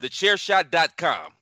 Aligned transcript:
thechairshot.com. 0.00 1.32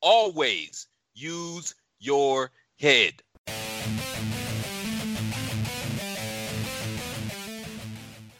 Always 0.00 0.86
use 1.14 1.74
your 1.98 2.50
head. 2.78 3.22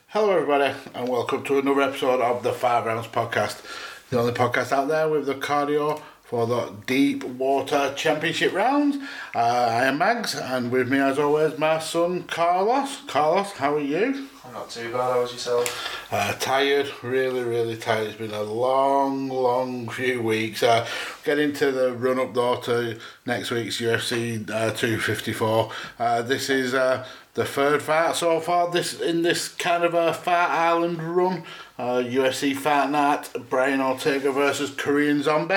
Hello, 0.08 0.30
everybody, 0.30 0.72
and 0.94 1.08
welcome 1.08 1.42
to 1.42 1.58
another 1.58 1.80
episode 1.82 2.20
of 2.20 2.44
the 2.44 2.52
Five 2.52 2.86
Rounds 2.86 3.08
Podcast, 3.08 3.62
the 4.10 4.20
only 4.20 4.32
podcast 4.32 4.70
out 4.70 4.86
there 4.86 5.08
with 5.08 5.26
the 5.26 5.34
cardio 5.34 6.00
for 6.22 6.46
the 6.46 6.72
deep 6.86 7.24
water 7.24 7.92
championship 7.96 8.52
rounds. 8.52 8.96
Uh, 9.34 9.38
I 9.38 9.86
am 9.86 9.98
Mags, 9.98 10.36
and 10.36 10.70
with 10.70 10.88
me, 10.88 11.00
as 11.00 11.18
always, 11.18 11.58
my 11.58 11.80
son 11.80 12.22
Carlos. 12.24 13.00
Carlos, 13.08 13.50
how 13.52 13.74
are 13.74 13.80
you? 13.80 14.28
I'm 14.46 14.52
not 14.52 14.68
too 14.68 14.92
bad. 14.92 15.12
How 15.12 15.20
was 15.22 15.32
yourself? 15.32 16.12
Uh, 16.12 16.34
tired, 16.34 16.90
really, 17.02 17.42
really 17.42 17.76
tired. 17.76 18.08
It's 18.08 18.16
been 18.16 18.30
a 18.30 18.42
long, 18.42 19.28
long 19.28 19.88
few 19.88 20.22
weeks. 20.22 20.62
Uh, 20.62 20.86
getting 21.24 21.54
to 21.54 21.72
the 21.72 21.92
run 21.94 22.18
up 22.18 22.34
though 22.34 22.56
to 22.62 22.98
next 23.24 23.50
week's 23.50 23.80
UFC 23.80 24.42
uh, 24.50 24.70
254. 24.72 25.72
Uh, 25.98 26.22
this 26.22 26.50
is 26.50 26.74
uh, 26.74 27.06
the 27.34 27.44
third 27.46 27.80
fight 27.82 28.16
so 28.16 28.38
far. 28.38 28.70
This 28.70 29.00
in 29.00 29.22
this 29.22 29.48
kind 29.48 29.82
of 29.82 29.94
a 29.94 30.12
Fight 30.12 30.50
Island 30.50 31.02
run. 31.02 31.44
Uh, 31.78 32.02
UFC 32.04 32.54
Fight 32.54 32.90
Night: 32.90 33.30
Brian 33.48 33.80
Ortega 33.80 34.30
versus 34.30 34.70
Korean 34.70 35.22
Zombie. 35.22 35.56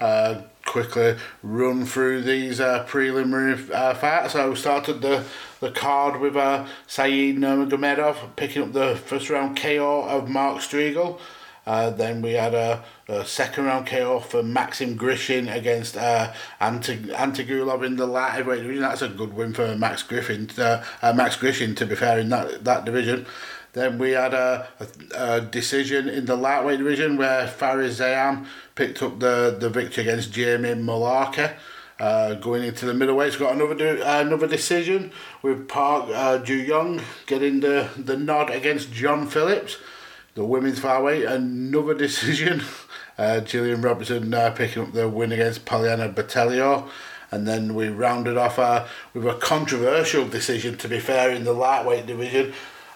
Uh, 0.00 0.42
quickly 0.64 1.16
run 1.42 1.84
through 1.84 2.22
these 2.22 2.60
uh, 2.60 2.84
preliminary 2.84 3.58
uh, 3.72 3.94
fights. 3.94 4.32
So 4.32 4.50
we 4.50 4.56
started 4.56 5.00
the, 5.00 5.24
the 5.60 5.70
card 5.70 6.20
with 6.20 6.36
uh, 6.36 6.66
Saeed 6.86 7.38
Nurmagomedov 7.38 8.36
picking 8.36 8.62
up 8.62 8.72
the 8.72 8.96
first 8.96 9.30
round 9.30 9.56
KO 9.56 10.02
of 10.02 10.28
Mark 10.28 10.58
Striegel. 10.58 11.18
Uh, 11.64 11.90
then 11.90 12.22
we 12.22 12.32
had 12.32 12.54
a, 12.54 12.82
a, 13.06 13.24
second 13.24 13.66
round 13.66 13.86
KO 13.86 14.18
for 14.18 14.42
Maxim 14.42 14.98
Grishin 14.98 15.54
against 15.54 15.96
uh, 15.96 16.32
Ant- 16.58 16.82
Antigulov 16.82 17.86
in 17.86 17.94
the 17.94 18.06
light 18.06 18.32
heavyweight 18.32 18.62
division. 18.62 18.82
That's 18.82 19.02
a 19.02 19.08
good 19.08 19.32
win 19.32 19.54
for 19.54 19.76
Max 19.76 20.02
Griffin, 20.02 20.50
uh, 20.58 20.84
uh, 21.02 21.12
Max 21.12 21.36
Grishin, 21.36 21.76
to 21.76 21.86
be 21.86 21.94
fair, 21.94 22.18
in 22.18 22.30
that, 22.30 22.64
that 22.64 22.84
division. 22.84 23.26
Then 23.72 23.98
we 23.98 24.10
had 24.10 24.34
a, 24.34 24.68
a, 24.80 24.86
a 25.14 25.40
decision 25.40 26.08
in 26.08 26.26
the 26.26 26.36
lightweight 26.36 26.78
division 26.78 27.16
where 27.16 27.46
Fares 27.46 28.00
Ziam 28.00 28.46
picked 28.74 29.02
up 29.02 29.18
the, 29.18 29.56
the 29.58 29.70
victory 29.70 30.04
against 30.04 30.32
Jamie 30.32 30.74
Mullarkey. 30.74 31.54
Uh, 31.98 32.34
going 32.34 32.64
into 32.64 32.84
the 32.84 32.92
middleweights, 32.92 33.38
got 33.38 33.54
another 33.54 34.00
another 34.02 34.48
decision 34.48 35.12
with 35.40 35.68
Park 35.68 36.08
uh, 36.12 36.38
Ju 36.38 36.56
Young 36.56 37.00
getting 37.26 37.60
the, 37.60 37.88
the 37.96 38.16
nod 38.16 38.50
against 38.50 38.92
John 38.92 39.28
Phillips. 39.28 39.76
The 40.34 40.44
women's 40.44 40.80
flyweight, 40.80 41.30
another 41.30 41.94
decision. 42.06 42.62
Uh, 43.16 43.40
Gillian 43.40 43.82
Robertson 43.82 44.34
uh, 44.34 44.50
picking 44.50 44.82
up 44.82 44.92
the 44.92 45.08
win 45.08 45.32
against 45.32 45.64
Poliana 45.64 46.12
Botelho. 46.12 46.88
And 47.30 47.46
then 47.46 47.74
we 47.74 47.88
rounded 47.88 48.36
off 48.36 48.58
uh, 48.58 48.86
with 49.14 49.26
a 49.26 49.34
controversial 49.34 50.26
decision, 50.26 50.76
to 50.78 50.88
be 50.88 50.98
fair, 50.98 51.30
in 51.30 51.44
the 51.44 51.52
lightweight 51.52 52.06
division. 52.06 52.52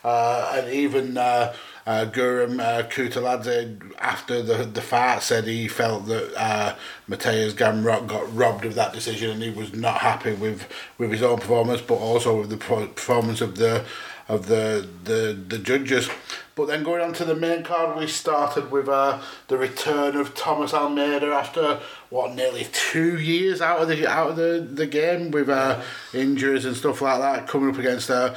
Uh, 0.07 0.53
and 0.55 0.73
even 0.73 1.19
uh, 1.19 1.53
uh, 1.85 2.07
Guram 2.09 2.61
uh, 2.61 2.87
Kutateladze, 2.87 3.93
after 3.99 4.41
the 4.41 4.59
the 4.59 4.81
fight, 4.81 5.21
said 5.21 5.49
he 5.49 5.67
felt 5.67 6.07
that 6.07 6.33
uh, 6.37 6.77
Mateusz 7.11 7.55
Gamrot 7.55 8.07
got 8.07 8.33
robbed 8.33 8.65
of 8.65 8.77
that 8.77 8.93
decision, 8.93 9.33
and 9.33 9.43
he 9.43 9.51
was 9.51 9.75
not 9.75 9.99
happy 9.99 10.33
with, 10.33 10.69
with 10.97 11.11
his 11.11 11.25
own 11.25 11.39
performance, 11.39 11.81
but 11.81 11.97
also 11.97 12.39
with 12.39 12.51
the 12.51 12.57
performance 12.57 13.41
of 13.41 13.57
the 13.57 13.84
of 14.29 14.47
the 14.47 14.89
the, 15.03 15.37
the 15.49 15.59
judges. 15.59 16.09
But 16.55 16.69
then 16.69 16.84
going 16.84 17.03
on 17.03 17.12
to 17.15 17.25
the 17.25 17.34
main 17.34 17.65
card, 17.65 17.99
we 17.99 18.07
started 18.07 18.71
with 18.71 18.89
uh, 18.89 19.21
the 19.49 19.59
return 19.59 20.15
of 20.15 20.37
Thomas 20.37 20.73
Almeida 20.73 21.27
after 21.33 21.81
what 22.11 22.33
nearly 22.33 22.69
two 22.73 23.19
years 23.19 23.61
out 23.61 23.81
of 23.83 23.89
the 23.89 24.07
out 24.07 24.31
of 24.31 24.37
the, 24.37 24.65
the 24.73 24.87
game 24.87 25.33
with 25.33 25.49
uh, 25.49 25.83
injuries 26.15 26.65
and 26.65 26.77
stuff 26.77 27.03
like 27.03 27.19
that, 27.19 27.49
coming 27.49 27.71
up 27.71 27.79
against 27.79 28.09
uh, 28.09 28.37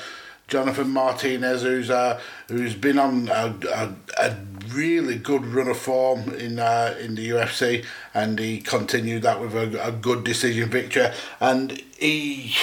Jonathan 0.50 0.90
Martinez, 0.90 1.62
who's 1.62 1.90
uh, 1.90 2.20
who's 2.48 2.76
been 2.76 3.00
on 3.00 3.30
a, 3.30 3.56
a, 3.72 3.94
a 4.18 4.38
really 4.74 5.16
good 5.16 5.46
run 5.46 5.68
of 5.68 5.78
form 5.78 6.34
in 6.36 6.60
uh, 6.60 6.96
in 7.00 7.16
the 7.16 7.30
UFC, 7.30 7.86
and 8.14 8.40
he 8.40 8.60
continued 8.60 9.24
that 9.24 9.40
with 9.40 9.56
a, 9.56 9.88
a 9.88 9.92
good 9.92 10.24
decision 10.24 10.70
victory. 10.70 11.08
And 11.40 11.82
he, 11.98 12.56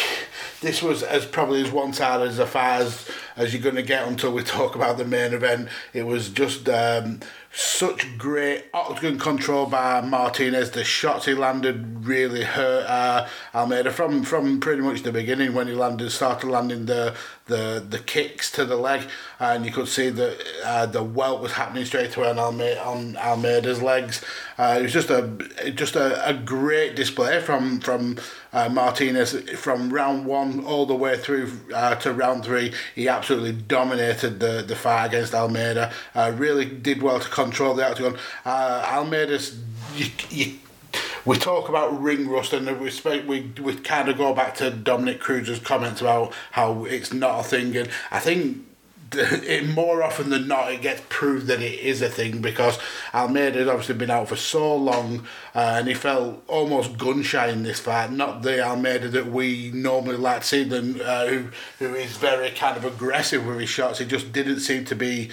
this 0.60 0.82
was 0.82 1.02
as 1.02 1.26
probably 1.26 1.62
as 1.62 1.70
one 1.70 1.92
sided 1.92 2.28
as 2.28 2.38
a 2.38 2.46
fight 2.46 2.82
as, 2.82 3.10
as 3.36 3.52
you're 3.52 3.62
going 3.62 3.76
to 3.76 3.82
get 3.82 4.06
until 4.06 4.32
we 4.32 4.42
talk 4.42 4.74
about 4.74 4.98
the 4.98 5.04
main 5.04 5.32
event. 5.32 5.68
It 5.92 6.06
was 6.06 6.28
just 6.28 6.68
um, 6.68 7.20
such 7.56 8.18
great 8.18 8.66
octagon 8.74 9.18
control 9.18 9.64
by 9.64 10.02
Martinez. 10.02 10.72
The 10.72 10.84
shots 10.84 11.24
he 11.24 11.32
landed 11.32 12.06
really 12.06 12.44
hurt 12.44 12.84
uh, 12.86 13.26
Almeida 13.54 13.90
from 13.90 14.24
from 14.24 14.60
pretty 14.60 14.82
much 14.82 15.02
the 15.02 15.10
beginning 15.10 15.54
when 15.54 15.66
he 15.66 15.72
landed 15.72 16.10
started 16.12 16.50
landing 16.50 16.84
the 16.84 17.14
the 17.46 17.82
the 17.88 17.98
kicks 17.98 18.50
to 18.52 18.66
the 18.66 18.76
leg, 18.76 19.08
and 19.40 19.64
you 19.64 19.72
could 19.72 19.88
see 19.88 20.10
that 20.10 20.36
uh, 20.64 20.84
the 20.84 21.02
welt 21.02 21.40
was 21.40 21.52
happening 21.52 21.86
straight 21.86 22.14
away 22.14 22.28
on 22.28 22.38
Almeida, 22.38 22.84
on 22.84 23.16
Almeida's 23.16 23.80
legs. 23.80 24.22
Uh, 24.58 24.76
it 24.78 24.82
was 24.82 24.92
just 24.92 25.08
a 25.08 25.72
just 25.74 25.96
a, 25.96 26.28
a 26.28 26.34
great 26.34 26.94
display 26.94 27.40
from 27.40 27.80
from 27.80 28.18
uh, 28.56 28.70
Martinez 28.70 29.38
from 29.50 29.90
round 29.92 30.24
one 30.24 30.64
all 30.64 30.86
the 30.86 30.94
way 30.94 31.16
through 31.18 31.52
uh, 31.74 31.94
to 31.96 32.12
round 32.12 32.42
three. 32.44 32.72
He 32.94 33.06
absolutely 33.06 33.52
dominated 33.52 34.40
the, 34.40 34.64
the 34.66 34.74
fight 34.74 35.06
against 35.06 35.34
Almeida. 35.34 35.92
Uh, 36.14 36.32
really 36.34 36.64
did 36.64 37.02
well 37.02 37.20
to 37.20 37.28
control 37.28 37.74
the 37.74 37.86
octagon. 37.86 38.18
Uh, 38.46 38.88
Almeida's 38.90 39.60
you, 39.94 40.06
you, 40.30 40.58
we 41.26 41.36
talk 41.36 41.68
about 41.68 42.00
ring 42.00 42.28
rust 42.28 42.54
and 42.54 42.80
we 42.80 42.90
speak, 42.90 43.28
we 43.28 43.52
we 43.60 43.74
kind 43.76 44.08
of 44.08 44.16
go 44.16 44.32
back 44.32 44.54
to 44.56 44.70
Dominick 44.70 45.20
Cruz's 45.20 45.58
comments 45.58 46.00
about 46.00 46.32
how 46.52 46.86
it's 46.86 47.12
not 47.12 47.40
a 47.40 47.42
thing 47.42 47.76
and 47.76 47.90
I 48.10 48.20
think 48.20 48.64
it 49.12 49.68
more 49.68 50.02
often 50.02 50.30
than 50.30 50.48
not 50.48 50.72
it 50.72 50.82
gets 50.82 51.02
proved 51.08 51.46
that 51.46 51.60
it 51.60 51.80
is 51.80 52.02
a 52.02 52.08
thing 52.08 52.40
because 52.40 52.78
Almeida 53.14 53.58
has 53.58 53.68
obviously 53.68 53.94
been 53.94 54.10
out 54.10 54.28
for 54.28 54.36
so 54.36 54.74
long 54.74 55.26
uh, 55.54 55.76
and 55.78 55.88
he 55.88 55.94
felt 55.94 56.42
almost 56.48 56.98
gun 56.98 57.22
shy 57.22 57.48
in 57.48 57.62
this 57.62 57.80
fight. 57.80 58.10
Not 58.10 58.42
the 58.42 58.64
Almeida 58.64 59.08
that 59.08 59.26
we 59.26 59.70
normally 59.72 60.16
like 60.16 60.42
to 60.42 60.46
see, 60.46 60.64
them, 60.64 61.00
uh, 61.04 61.26
who 61.26 61.48
who 61.78 61.94
is 61.94 62.16
very 62.16 62.50
kind 62.50 62.76
of 62.76 62.84
aggressive 62.84 63.46
with 63.46 63.60
his 63.60 63.68
shots. 63.68 63.98
He 63.98 64.04
just 64.04 64.32
didn't 64.32 64.60
seem 64.60 64.84
to 64.86 64.94
be 64.94 65.30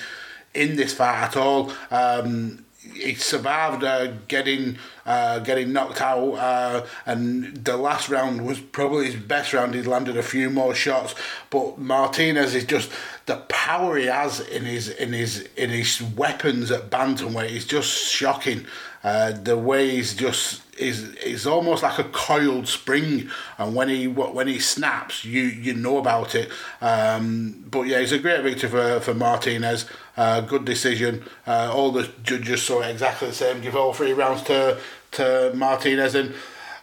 in 0.53 0.75
this 0.75 0.94
fight 0.94 1.23
at 1.23 1.38
all. 1.38 1.72
Um, 1.90 2.62
he 2.94 3.16
survived 3.16 3.83
uh, 3.83 4.07
getting 4.27 4.77
uh, 5.05 5.39
getting 5.39 5.73
knocked 5.73 6.01
out, 6.01 6.33
uh, 6.33 6.85
and 7.05 7.63
the 7.63 7.77
last 7.77 8.09
round 8.09 8.45
was 8.45 8.59
probably 8.59 9.05
his 9.05 9.16
best 9.16 9.53
round. 9.53 9.73
He 9.73 9.81
landed 9.81 10.17
a 10.17 10.23
few 10.23 10.49
more 10.49 10.75
shots, 10.75 11.16
but 11.49 11.77
Martinez 11.77 12.55
is 12.55 12.66
just 12.66 12.91
the 13.25 13.38
power 13.47 13.97
he 13.97 14.05
has 14.05 14.39
in 14.39 14.63
his 14.63 14.89
in 14.89 15.13
his 15.13 15.47
in 15.55 15.69
his 15.69 16.01
weapons 16.01 16.72
at 16.72 16.89
bantamweight 16.89 17.51
is 17.51 17.66
just 17.66 18.11
shocking. 18.11 18.66
Uh, 19.03 19.31
the 19.31 19.57
way 19.57 19.91
he's 19.91 20.16
just 20.16 20.62
is 20.78 21.13
is 21.16 21.45
almost 21.45 21.84
like 21.84 22.00
a 22.00 22.03
coiled 22.06 22.67
spring, 22.67 23.29
and 23.57 23.75
when 23.75 23.89
he 23.89 24.07
when 24.07 24.47
he 24.47 24.59
snaps, 24.59 25.23
you 25.23 25.41
you 25.41 25.73
know 25.73 25.97
about 25.97 26.35
it. 26.35 26.50
Um, 26.81 27.66
but 27.69 27.84
yeah, 27.84 28.00
it's 28.00 28.11
a 28.11 28.19
great 28.19 28.44
victory 28.44 28.69
for 28.69 29.00
for 29.00 29.13
Martinez. 29.13 29.85
Uh, 30.17 30.41
good 30.41 30.66
decision. 30.66 31.23
Uh, 31.47 31.72
all 31.73 31.91
the 31.91 32.09
judges 32.23 32.61
saw 32.63 32.81
exactly 32.81 33.28
the 33.29 33.34
same. 33.34 33.61
Give 33.61 33.75
all 33.75 33.94
three 33.94 34.13
rounds 34.13 34.44
to 34.44 34.79
to 35.11 35.51
Martinez 35.56 36.16
and 36.16 36.34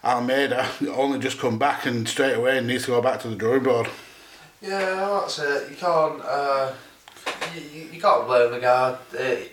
Almeida. 0.05 0.69
Only 0.89 1.19
just 1.19 1.39
come 1.39 1.59
back 1.59 1.87
and 1.87 2.09
straight 2.09 2.34
away 2.34 2.61
needs 2.61 2.84
to 2.84 2.93
go 2.93 3.03
back 3.03 3.21
to 3.21 3.28
the 3.28 3.37
drawing 3.37 3.62
board. 3.62 3.89
Yeah, 4.62 5.21
that's 5.21 5.39
it. 5.39 5.71
You 5.71 5.77
can't 5.77 6.21
uh, 6.25 6.72
you, 7.55 7.89
you 7.93 8.01
can't 8.01 8.27
blame 8.27 8.53
the 8.53 8.61
guy. 8.61 8.97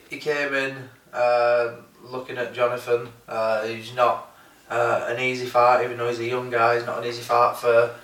He 0.10 0.18
came 0.18 0.54
in 0.54 0.90
uh, 1.14 1.76
looking 2.04 2.38
at 2.38 2.54
Jonathan. 2.54 3.10
Uh, 3.28 3.66
he's 3.66 3.96
not 3.96 4.27
uh, 4.70 5.06
an 5.08 5.20
easy 5.20 5.46
fight, 5.46 5.84
even 5.84 5.98
though 5.98 6.10
he's 6.10 6.20
a 6.20 6.26
young 6.28 6.50
guy. 6.50 6.76
He's 6.76 6.86
not 6.86 7.00
an 7.00 7.06
easy 7.06 7.22
fight 7.22 7.56
for 7.58 7.96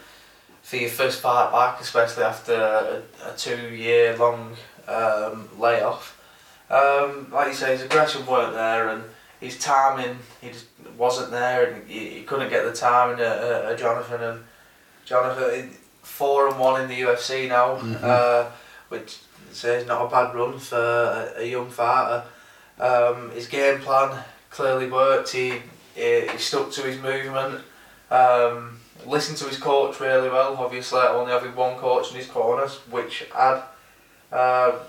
for 0.62 0.78
your 0.78 0.90
first 0.90 1.20
fight 1.20 1.52
back, 1.52 1.82
especially 1.82 2.24
after 2.24 2.54
a, 2.54 3.04
a 3.30 3.36
two 3.38 3.70
year 3.76 4.16
long 4.18 4.56
um, 4.88 5.50
layoff. 5.60 6.20
Um, 6.70 7.28
like 7.32 7.50
you 7.50 7.54
say, 7.54 7.74
his 7.74 7.84
aggression 7.84 8.26
weren't 8.26 8.54
there, 8.54 8.90
and 8.90 9.04
his 9.40 9.60
timing 9.60 10.18
he 10.42 10.50
just 10.50 10.68
wasn't 10.98 11.32
there, 11.32 11.72
and 11.72 11.88
he, 11.88 12.10
he 12.10 12.24
couldn't 12.24 12.50
get 12.50 12.66
the 12.66 12.74
timing 12.74 13.20
at, 13.20 13.38
at 13.38 13.78
Jonathan. 13.78 14.22
And 14.22 14.44
Jonathan, 15.06 15.72
four 16.02 16.48
and 16.48 16.60
one 16.60 16.82
in 16.82 16.88
the 16.88 17.02
UFC 17.02 17.48
now, 17.50 17.76
mm-hmm. 17.76 17.96
uh, 18.02 18.50
which 18.90 19.20
is 19.52 19.86
not 19.86 20.06
a 20.06 20.10
bad 20.10 20.34
run 20.34 20.58
for 20.58 20.78
a, 20.78 21.42
a 21.42 21.46
young 21.46 21.70
fighter. 21.70 22.24
Um, 22.80 23.32
his 23.32 23.48
game 23.48 23.80
plan 23.80 24.24
clearly 24.50 24.90
worked. 24.90 25.32
He, 25.32 25.62
he, 25.96 26.28
he 26.28 26.38
stuck 26.38 26.72
to 26.72 26.82
his 26.82 27.02
movement. 27.02 27.64
Um, 28.12 28.80
listened 29.06 29.38
to 29.40 29.46
his 29.46 29.58
coach 29.58 30.00
really 30.00 30.30
well. 30.30 30.56
Obviously, 30.58 31.00
only 31.00 31.32
having 31.32 31.56
one 31.56 31.78
coach 31.78 32.12
in 32.12 32.18
his 32.18 32.28
corners, 32.28 32.76
which 32.90 33.26
had. 33.34 33.64
Uh, 34.32 34.80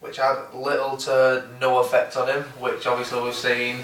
which 0.00 0.18
had 0.18 0.36
little 0.54 0.96
to 0.96 1.48
no 1.60 1.78
effect 1.78 2.16
on 2.16 2.28
him, 2.28 2.42
which 2.60 2.86
obviously 2.86 3.20
we've 3.22 3.34
seen 3.34 3.76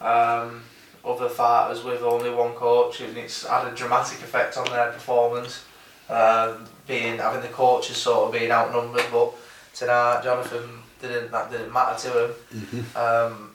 um, 0.00 0.62
other 1.04 1.28
fighters 1.28 1.82
with 1.84 2.02
only 2.02 2.30
one 2.30 2.52
coach, 2.52 3.00
and 3.00 3.16
it's 3.16 3.46
had 3.46 3.66
a 3.66 3.74
dramatic 3.74 4.18
effect 4.20 4.56
on 4.56 4.64
their 4.66 4.92
performance. 4.92 5.64
Um, 6.08 6.66
being 6.86 7.18
having 7.18 7.40
the 7.40 7.48
coaches 7.48 7.96
sort 7.96 8.26
of 8.28 8.38
being 8.38 8.50
outnumbered, 8.50 9.06
but 9.10 9.32
tonight 9.74 10.20
Jonathan 10.22 10.68
didn't 11.00 11.30
that 11.30 11.50
didn't 11.50 11.72
matter 11.72 12.08
to 12.08 12.24
him. 12.24 12.86
Um, 12.96 13.50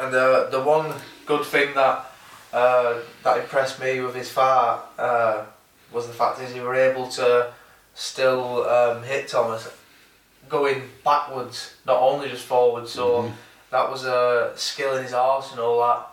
and 0.00 0.12
the 0.12 0.48
the 0.50 0.60
one 0.60 0.92
good 1.26 1.44
thing 1.44 1.74
that 1.74 2.10
uh, 2.52 2.98
that 3.22 3.38
impressed 3.38 3.80
me 3.80 4.00
with 4.00 4.14
his 4.14 4.30
fight 4.30 4.80
uh, 4.98 5.44
was 5.92 6.06
the 6.06 6.12
fact 6.12 6.40
is 6.40 6.52
he 6.52 6.60
were 6.60 6.74
able 6.74 7.06
to 7.06 7.52
still 7.94 8.64
um, 8.64 9.02
hit 9.02 9.28
Thomas 9.28 9.68
going 10.48 10.82
backwards, 11.04 11.74
not 11.86 12.00
only 12.00 12.28
just 12.28 12.44
forward. 12.44 12.88
So 12.88 13.30
that 13.70 13.88
was 13.90 14.04
a 14.04 14.52
skill 14.56 14.96
in 14.96 15.02
his 15.04 15.12
arsenal 15.12 15.80
that 15.80 16.06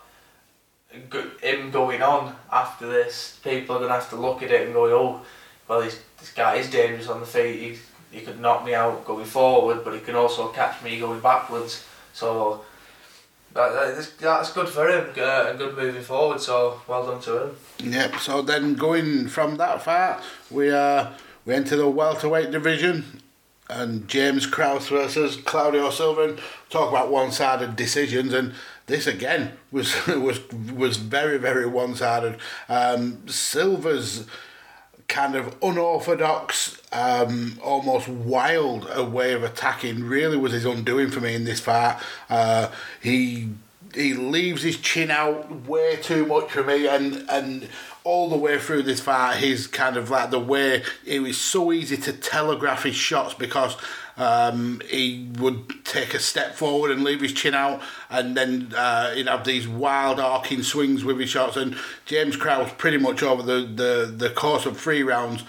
him 1.42 1.72
going 1.72 2.02
on 2.02 2.36
after 2.52 2.88
this, 2.88 3.40
people 3.44 3.78
are 3.78 3.80
gonna 3.80 3.94
have 3.94 4.10
to 4.10 4.16
look 4.16 4.44
at 4.44 4.52
it 4.52 4.66
and 4.66 4.74
go, 4.74 4.86
oh, 4.86 5.22
well, 5.68 5.82
this 5.82 6.00
this 6.20 6.32
guy 6.32 6.56
is 6.56 6.70
dangerous 6.70 7.08
on 7.08 7.22
the 7.22 7.26
feet. 7.26 7.60
He 7.60 8.18
he 8.20 8.26
could 8.26 8.40
knock 8.40 8.66
me 8.66 8.74
out 8.74 9.06
going 9.06 9.26
forward, 9.26 9.84
but 9.84 9.94
he 9.94 10.02
can 10.02 10.16
also 10.16 10.50
catch 10.50 10.84
me 10.84 11.00
going 11.00 11.22
backwards. 11.22 11.86
So. 12.14 12.66
That, 13.58 13.74
that- 13.96 14.12
that's 14.20 14.52
good 14.54 14.70
for 14.70 14.88
him 14.88 15.12
uh, 15.18 15.48
and 15.50 15.58
good 15.58 15.76
moving 15.76 16.02
forward. 16.04 16.40
So 16.40 16.80
well 16.88 17.06
done 17.08 17.22
to 17.22 17.44
him. 17.44 17.56
Yep. 17.92 18.16
So 18.20 18.42
then 18.42 18.76
going 18.76 19.28
from 19.28 19.58
that 19.58 19.82
fight, 19.82 20.20
we 20.52 20.72
uh 20.72 21.10
we 21.46 21.54
enter 21.56 21.76
the 21.76 21.90
welterweight 21.90 22.52
division, 22.52 23.22
and 23.70 24.08
James 24.08 24.46
Krause 24.46 24.88
versus 24.90 25.38
Claudio 25.38 25.90
Silva. 25.90 26.22
And 26.30 26.40
talk 26.70 26.90
about 26.90 27.10
one-sided 27.10 27.76
decisions, 27.76 28.32
and 28.34 28.54
this 28.86 29.08
again 29.08 29.54
was 29.72 30.06
was 30.08 30.40
was 30.52 30.98
very 30.98 31.38
very 31.38 31.66
one-sided. 31.66 32.38
Um, 32.70 33.28
Silva's 33.28 34.28
kind 35.08 35.36
of 35.36 35.56
unorthodox, 35.62 36.82
um, 36.92 37.60
almost 37.64 38.08
wild 38.08 38.88
a 38.92 39.04
way 39.04 39.34
of 39.34 39.44
attacking 39.44 40.04
really 40.04 40.38
was 40.38 40.52
his 40.52 40.66
undoing 40.66 41.10
for 41.10 41.22
me 41.22 41.34
in 41.34 41.46
this 41.46 41.60
fight. 41.60 41.98
Uh, 42.30 42.70
he 43.02 43.50
he 43.94 44.14
leaves 44.14 44.64
his 44.64 44.78
chin 44.78 45.10
out 45.10 45.66
way 45.66 45.96
too 45.96 46.26
much 46.26 46.52
for 46.52 46.64
me, 46.64 46.88
and 46.88 47.26
and 47.30 47.70
all 48.04 48.30
the 48.30 48.38
way 48.38 48.58
through 48.60 48.84
this 48.84 49.00
fight, 49.00 49.38
he's 49.38 49.68
kind 49.68 49.98
of 49.98 50.10
like 50.10 50.30
the 50.30 50.40
way 50.40 50.84
it 51.06 51.20
was 51.20 51.38
so 51.38 51.72
easy 51.72 51.98
to 51.98 52.14
telegraph 52.14 52.84
his 52.84 52.96
shots 52.96 53.34
because. 53.34 53.78
Um, 54.18 54.82
he 54.90 55.30
would 55.38 55.86
take 55.86 56.16
a 56.16 56.20
step 56.20 56.56
forward 56.56 56.90
and 56.90 57.04
leave 57.04 57.22
his 57.22 57.34
chin 57.34 57.54
out, 57.54 57.82
and 58.10 58.36
then 58.36 58.74
uh, 58.76 59.14
he'd 59.14 59.28
have 59.28 59.46
these 59.46 59.68
wild 59.68 60.20
arcing 60.20 60.64
swings 60.64 61.04
with 61.04 61.20
his 61.20 61.30
shots. 61.30 61.56
And 61.56 61.78
James 62.06 62.36
Krause, 62.36 62.72
pretty 62.78 62.98
much 62.98 63.22
over 63.22 63.44
the, 63.44 63.62
the, 63.62 64.12
the 64.12 64.30
course 64.32 64.66
of 64.66 64.78
three 64.78 65.04
rounds, 65.04 65.44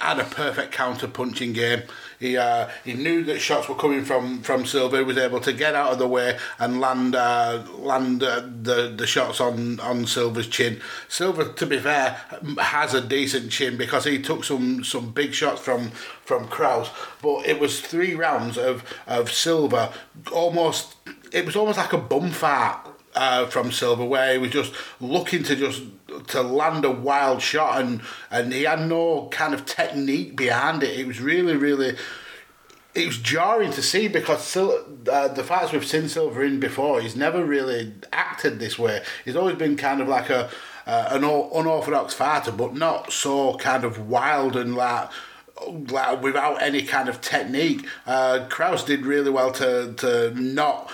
had 0.00 0.18
a 0.18 0.24
perfect 0.24 0.72
counter 0.72 1.08
punching 1.08 1.52
game. 1.52 1.82
He 2.18 2.36
uh, 2.36 2.68
he 2.84 2.94
knew 2.94 3.24
that 3.24 3.40
shots 3.40 3.68
were 3.68 3.74
coming 3.74 4.04
from 4.04 4.42
from 4.42 4.66
Silva. 4.66 4.98
He 4.98 5.04
was 5.04 5.18
able 5.18 5.40
to 5.40 5.52
get 5.52 5.74
out 5.74 5.92
of 5.92 5.98
the 5.98 6.08
way 6.08 6.38
and 6.58 6.80
land 6.80 7.14
uh, 7.14 7.64
land 7.78 8.22
uh, 8.22 8.40
the 8.40 8.94
the 8.96 9.06
shots 9.06 9.40
on 9.40 9.80
on 9.80 10.06
Silva's 10.06 10.46
chin. 10.46 10.80
Silva, 11.08 11.52
to 11.52 11.66
be 11.66 11.78
fair, 11.78 12.20
has 12.58 12.94
a 12.94 13.00
decent 13.00 13.50
chin 13.50 13.76
because 13.76 14.04
he 14.04 14.20
took 14.20 14.44
some 14.44 14.84
some 14.84 15.10
big 15.12 15.34
shots 15.34 15.60
from 15.60 15.90
from 16.24 16.48
Krause. 16.48 16.90
But 17.22 17.46
it 17.46 17.60
was 17.60 17.80
three 17.80 18.14
rounds 18.14 18.56
of 18.58 18.84
of 19.06 19.32
Silva, 19.32 19.92
almost. 20.32 20.94
It 21.32 21.44
was 21.44 21.56
almost 21.56 21.76
like 21.76 21.92
a 21.92 21.98
bum 21.98 22.30
fart 22.30 22.85
uh, 23.16 23.46
from 23.46 23.72
Silva, 23.72 24.04
where 24.04 24.32
he 24.32 24.38
was 24.38 24.50
just 24.50 24.72
looking 25.00 25.42
to 25.44 25.56
just 25.56 25.82
to 26.28 26.42
land 26.42 26.84
a 26.84 26.90
wild 26.90 27.42
shot, 27.42 27.80
and 27.80 28.02
and 28.30 28.52
he 28.52 28.64
had 28.64 28.86
no 28.86 29.28
kind 29.30 29.54
of 29.54 29.64
technique 29.66 30.36
behind 30.36 30.82
it. 30.82 30.98
It 30.98 31.06
was 31.06 31.20
really, 31.20 31.56
really. 31.56 31.96
It 32.94 33.06
was 33.06 33.18
jarring 33.18 33.72
to 33.72 33.82
see 33.82 34.08
because 34.08 34.42
Sil- 34.48 34.84
uh, 35.10 35.28
the 35.28 35.44
fights 35.44 35.72
we've 35.72 35.84
seen 35.84 36.08
Silva 36.08 36.40
in 36.40 36.60
before, 36.60 37.02
he's 37.02 37.14
never 37.16 37.44
really 37.44 37.92
acted 38.10 38.58
this 38.58 38.78
way. 38.78 39.02
He's 39.22 39.36
always 39.36 39.56
been 39.56 39.76
kind 39.76 40.00
of 40.00 40.08
like 40.08 40.30
a 40.30 40.48
uh, 40.86 41.08
an 41.10 41.24
unorthodox 41.24 42.14
fighter, 42.14 42.52
but 42.52 42.74
not 42.74 43.12
so 43.12 43.56
kind 43.56 43.84
of 43.84 44.08
wild 44.08 44.56
and 44.56 44.74
like 44.74 45.10
like 45.90 46.22
without 46.22 46.62
any 46.62 46.82
kind 46.82 47.08
of 47.08 47.20
technique. 47.20 47.86
Uh, 48.06 48.46
Krause 48.48 48.84
did 48.84 49.04
really 49.04 49.30
well 49.30 49.52
to 49.52 49.94
to 49.94 50.32
not 50.38 50.90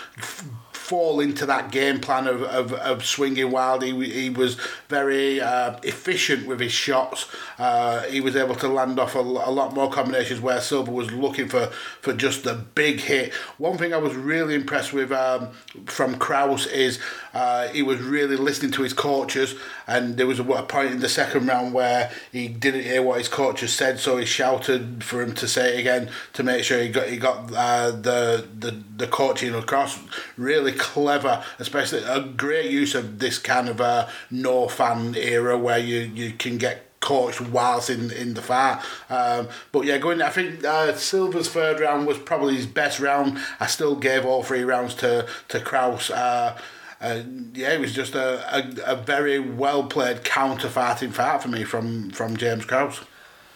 fall 0.92 1.20
into 1.20 1.46
that 1.46 1.70
game 1.70 1.98
plan 1.98 2.26
of, 2.26 2.42
of, 2.42 2.74
of 2.74 3.02
swinging 3.02 3.50
wild. 3.50 3.82
He, 3.82 3.94
he 4.10 4.28
was 4.28 4.56
very 4.90 5.40
uh, 5.40 5.78
efficient 5.82 6.46
with 6.46 6.60
his 6.60 6.72
shots. 6.72 7.24
Uh, 7.58 8.02
he 8.02 8.20
was 8.20 8.36
able 8.36 8.56
to 8.56 8.68
land 8.68 8.98
off 8.98 9.14
a, 9.14 9.20
a 9.20 9.52
lot 9.60 9.72
more 9.72 9.90
combinations 9.90 10.42
where 10.42 10.60
Silva 10.60 10.90
was 10.90 11.10
looking 11.10 11.48
for, 11.48 11.68
for 12.02 12.12
just 12.12 12.44
the 12.44 12.52
big 12.74 13.00
hit. 13.00 13.32
One 13.56 13.78
thing 13.78 13.94
I 13.94 13.96
was 13.96 14.14
really 14.14 14.54
impressed 14.54 14.92
with 14.92 15.10
um, 15.12 15.52
from 15.86 16.16
Krause 16.16 16.66
is 16.66 16.98
uh, 17.32 17.68
he 17.68 17.80
was 17.80 17.98
really 18.02 18.36
listening 18.36 18.72
to 18.72 18.82
his 18.82 18.92
coaches, 18.92 19.54
and 19.86 20.18
there 20.18 20.26
was 20.26 20.40
a, 20.40 20.44
a 20.44 20.62
point 20.62 20.92
in 20.92 21.00
the 21.00 21.08
second 21.08 21.46
round 21.46 21.72
where 21.72 22.10
he 22.30 22.48
didn't 22.48 22.82
hear 22.82 23.00
what 23.00 23.16
his 23.16 23.28
coaches 23.28 23.72
said, 23.72 23.98
so 23.98 24.18
he 24.18 24.26
shouted 24.26 25.02
for 25.02 25.22
him 25.22 25.34
to 25.36 25.48
say 25.48 25.74
it 25.74 25.80
again 25.80 26.10
to 26.34 26.42
make 26.42 26.64
sure 26.64 26.82
he 26.82 26.90
got 26.90 27.08
he 27.08 27.16
got 27.16 27.50
uh, 27.54 27.92
the 27.92 28.46
the 28.58 28.82
the 28.98 29.06
coaching 29.06 29.54
across. 29.54 29.98
Really 30.36 30.72
clever, 30.82 31.44
especially 31.61 32.02
a 32.02 32.20
great 32.20 32.69
use 32.69 32.96
of 32.96 33.20
this 33.20 33.38
kind 33.38 33.69
of 33.69 33.81
uh, 33.81 34.08
no 34.32 34.67
fan 34.67 35.14
era 35.14 35.56
where 35.56 35.79
you 35.79 36.00
you 36.00 36.32
can 36.32 36.58
get 36.58 37.00
coached 37.00 37.40
whilst 37.40 37.88
in 37.88 38.11
in 38.11 38.34
the 38.34 38.43
fight. 38.43 38.82
Um, 39.08 39.49
but 39.70 39.84
yeah, 39.84 39.99
going. 39.99 40.20
I 40.20 40.31
think 40.31 40.64
uh, 40.64 40.93
Silva's 40.94 41.49
third 41.49 41.79
round 41.79 42.08
was 42.08 42.19
probably 42.19 42.56
his 42.56 42.67
best 42.67 42.99
round. 42.99 43.38
I 43.61 43.67
still 43.67 43.94
gave 43.94 44.26
all 44.26 44.43
three 44.43 44.64
rounds 44.64 44.94
to 44.96 45.29
to 45.49 45.61
Krause. 45.61 46.11
Uh, 46.11 46.58
uh, 47.00 47.23
yeah, 47.55 47.73
it 47.73 47.81
was 47.81 47.93
just 47.93 48.14
a, 48.14 48.29
a, 48.56 48.93
a 48.93 48.96
very 48.96 49.38
well 49.38 49.84
played 49.84 50.25
counter 50.25 50.69
fighting 50.69 51.12
fight 51.12 51.43
for 51.43 51.49
me 51.49 51.62
from 51.62 52.11
from 52.11 52.37
James 52.37 52.64
Krause. 52.64 53.02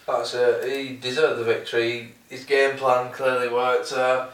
That's 0.07 0.33
it. 0.33 0.63
He 0.71 0.95
deserved 0.95 1.41
the 1.41 1.43
victory. 1.43 2.13
His 2.29 2.45
game 2.45 2.77
plan 2.77 3.11
clearly 3.11 3.49
worked. 3.49 3.91
Uh, 3.91 4.27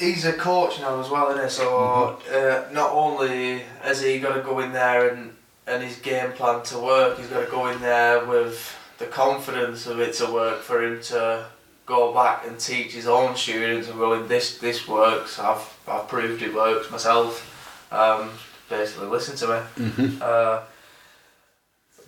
he's 0.00 0.24
a 0.24 0.32
coach 0.32 0.80
now 0.80 0.98
as 1.00 1.10
well, 1.10 1.30
isn't 1.30 1.44
he? 1.44 1.50
So 1.50 2.18
uh, 2.32 2.72
not 2.72 2.90
only 2.90 3.60
has 3.82 4.02
he 4.02 4.18
got 4.18 4.34
to 4.34 4.42
go 4.42 4.58
in 4.60 4.72
there 4.72 5.10
and, 5.10 5.32
and 5.66 5.82
his 5.82 5.98
game 5.98 6.32
plan 6.32 6.62
to 6.64 6.78
work, 6.78 7.18
he's 7.18 7.28
got 7.28 7.44
to 7.44 7.50
go 7.50 7.68
in 7.68 7.80
there 7.80 8.24
with 8.24 8.76
the 8.98 9.06
confidence 9.06 9.86
of 9.86 10.00
it 10.00 10.14
to 10.14 10.32
work 10.32 10.60
for 10.60 10.82
him 10.82 11.00
to 11.02 11.46
go 11.86 12.14
back 12.14 12.46
and 12.46 12.58
teach 12.58 12.92
his 12.92 13.06
own 13.06 13.36
students 13.36 13.88
and 13.88 13.98
go, 13.98 14.26
this 14.26 14.58
this 14.58 14.88
works. 14.88 15.38
I've 15.38 15.78
I've 15.86 16.08
proved 16.08 16.42
it 16.42 16.54
works 16.54 16.90
myself. 16.90 17.46
Um, 17.92 18.30
basically, 18.68 19.08
listen 19.08 19.36
to 19.36 19.46
me. 19.46 19.86
Mm-hmm. 19.86 20.22
Uh, 20.22 20.60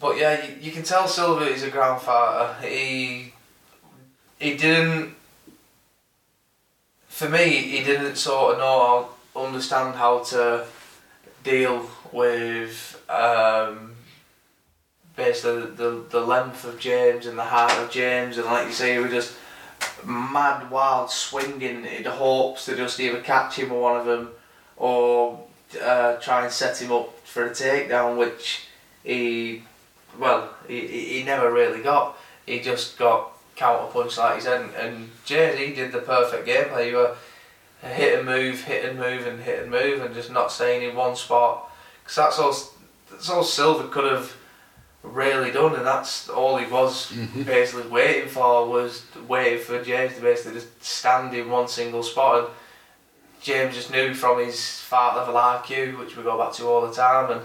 but 0.00 0.16
yeah, 0.18 0.44
you, 0.44 0.56
you 0.60 0.72
can 0.72 0.82
tell 0.82 1.06
Silva 1.06 1.44
is 1.46 1.62
a 1.62 1.70
grandfather. 1.70 2.54
He 2.66 3.34
he 4.38 4.56
didn't. 4.56 5.14
For 7.22 7.28
me, 7.28 7.50
he 7.50 7.84
didn't 7.84 8.16
sort 8.16 8.54
of 8.54 8.58
know 8.58 9.08
how, 9.36 9.40
understand 9.44 9.94
how 9.94 10.24
to 10.24 10.66
deal 11.44 11.88
with 12.10 13.00
um, 13.08 13.94
basically 15.14 15.70
the, 15.76 16.04
the 16.10 16.20
length 16.20 16.64
of 16.64 16.80
James 16.80 17.26
and 17.26 17.38
the 17.38 17.44
height 17.44 17.78
of 17.78 17.92
James, 17.92 18.38
and 18.38 18.46
like 18.46 18.66
you 18.66 18.72
say, 18.72 18.94
he 18.94 18.98
was 18.98 19.12
just 19.12 19.34
mad, 20.04 20.68
wild 20.68 21.12
swinging 21.12 21.84
in 21.84 22.02
hopes 22.06 22.64
to 22.64 22.74
just 22.74 22.98
either 22.98 23.20
catch 23.20 23.54
him 23.54 23.70
or 23.70 23.80
one 23.80 24.00
of 24.00 24.06
them, 24.06 24.30
or 24.76 25.44
uh, 25.80 26.16
try 26.16 26.42
and 26.42 26.52
set 26.52 26.82
him 26.82 26.90
up 26.90 27.16
for 27.20 27.46
a 27.46 27.50
takedown, 27.50 28.18
which 28.18 28.66
he 29.04 29.62
well, 30.18 30.52
he 30.66 30.88
he 30.88 31.22
never 31.22 31.52
really 31.52 31.84
got. 31.84 32.18
He 32.46 32.58
just 32.58 32.98
got 32.98 33.31
counter 33.62 33.92
punch 33.92 34.18
like 34.18 34.34
he 34.34 34.40
said, 34.40 34.68
and, 34.76 35.10
James 35.24 35.58
he 35.58 35.72
did 35.72 35.92
the 35.92 36.00
perfect 36.00 36.48
gameplay. 36.48 36.90
You 36.90 36.96
were 36.96 37.16
hit 37.80 38.18
and 38.18 38.26
move, 38.26 38.64
hit 38.64 38.84
and 38.84 38.98
move, 38.98 39.26
and 39.26 39.40
hit 39.40 39.62
and 39.62 39.70
move, 39.70 40.02
and 40.02 40.14
just 40.14 40.32
not 40.32 40.50
staying 40.50 40.82
in 40.88 40.96
one 40.96 41.14
spot. 41.14 41.70
Because 42.02 42.16
that's 42.16 42.38
all. 42.38 42.54
That's 43.10 43.30
all 43.30 43.44
Silva 43.44 43.88
could 43.88 44.10
have 44.10 44.34
really 45.02 45.50
done, 45.52 45.74
and 45.76 45.86
that's 45.86 46.28
all 46.28 46.56
he 46.56 46.66
was 46.66 47.12
Mhm. 47.12 47.44
basically 47.44 47.88
waiting 47.88 48.28
for 48.28 48.66
was 48.66 49.02
waiting 49.28 49.60
for 49.64 49.82
James 49.84 50.14
to 50.16 50.20
basically 50.20 50.54
just 50.60 50.82
stand 50.82 51.34
in 51.34 51.48
one 51.50 51.68
single 51.68 52.02
spot. 52.02 52.38
And 52.38 52.46
James 53.42 53.74
just 53.74 53.90
knew 53.90 54.14
from 54.14 54.38
his 54.38 54.80
fight 54.80 55.14
level 55.16 55.36
IQ, 55.36 55.98
which 55.98 56.16
we 56.16 56.22
go 56.22 56.38
back 56.38 56.52
to 56.54 56.68
all 56.68 56.86
the 56.86 56.94
time, 56.94 57.30
and 57.30 57.42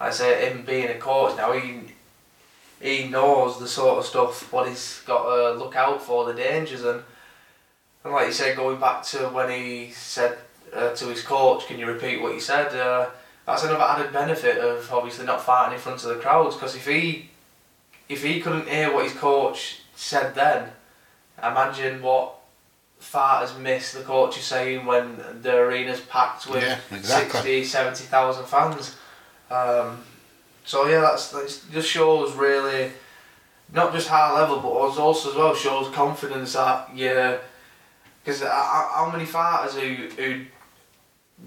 I 0.00 0.10
say 0.10 0.48
him 0.48 0.62
being 0.62 0.88
a 0.88 0.98
coach 0.98 1.36
now, 1.36 1.52
he 1.52 1.91
he 2.82 3.08
knows 3.08 3.60
the 3.60 3.68
sort 3.68 3.98
of 3.98 4.04
stuff 4.04 4.52
what 4.52 4.68
he's 4.68 5.02
got 5.06 5.22
to 5.24 5.52
look 5.52 5.76
out 5.76 6.02
for, 6.02 6.26
the 6.26 6.34
dangers, 6.34 6.84
and 6.84 7.02
and 8.04 8.12
like 8.12 8.26
you 8.26 8.32
said, 8.32 8.56
going 8.56 8.80
back 8.80 9.04
to 9.04 9.28
when 9.28 9.50
he 9.50 9.90
said 9.92 10.36
uh, 10.74 10.92
to 10.94 11.06
his 11.06 11.22
coach, 11.22 11.66
"Can 11.66 11.78
you 11.78 11.86
repeat 11.86 12.20
what 12.20 12.34
you 12.34 12.40
said?" 12.40 12.74
Uh, 12.74 13.08
that's 13.46 13.62
another 13.62 13.82
added 13.82 14.12
benefit 14.12 14.58
of 14.58 14.92
obviously 14.92 15.24
not 15.24 15.40
fighting 15.40 15.74
in 15.74 15.80
front 15.80 16.02
of 16.02 16.08
the 16.08 16.20
crowds 16.20 16.56
because 16.56 16.74
if 16.74 16.86
he 16.86 17.30
if 18.08 18.22
he 18.24 18.40
couldn't 18.40 18.68
hear 18.68 18.92
what 18.92 19.04
his 19.04 19.14
coach 19.14 19.80
said 19.94 20.34
then, 20.34 20.68
imagine 21.38 22.02
what 22.02 22.34
fighters 22.98 23.56
miss 23.58 23.92
the 23.92 24.02
coach 24.02 24.38
is 24.38 24.44
saying 24.44 24.86
when 24.86 25.16
the 25.42 25.52
arena's 25.52 26.00
packed 26.00 26.48
with 26.48 26.62
Yeah, 26.62 26.78
exactly. 26.92 27.62
60, 27.62 27.64
70,000 27.64 28.44
fans. 28.46 28.96
Um, 29.50 30.02
so 30.64 30.86
yeah, 30.86 31.00
that's, 31.00 31.30
that's 31.30 31.64
just 31.70 31.88
shows 31.88 32.34
really 32.34 32.92
not 33.72 33.92
just 33.92 34.08
high 34.08 34.32
level, 34.34 34.58
but 34.60 34.68
also 34.68 35.30
as 35.30 35.36
well 35.36 35.54
shows 35.54 35.92
confidence 35.94 36.52
that 36.52 36.90
yeah. 36.94 37.38
Because 38.24 38.42
how 38.42 39.10
many 39.12 39.24
fighters 39.24 39.74
who 39.74 40.08
who 40.16 40.44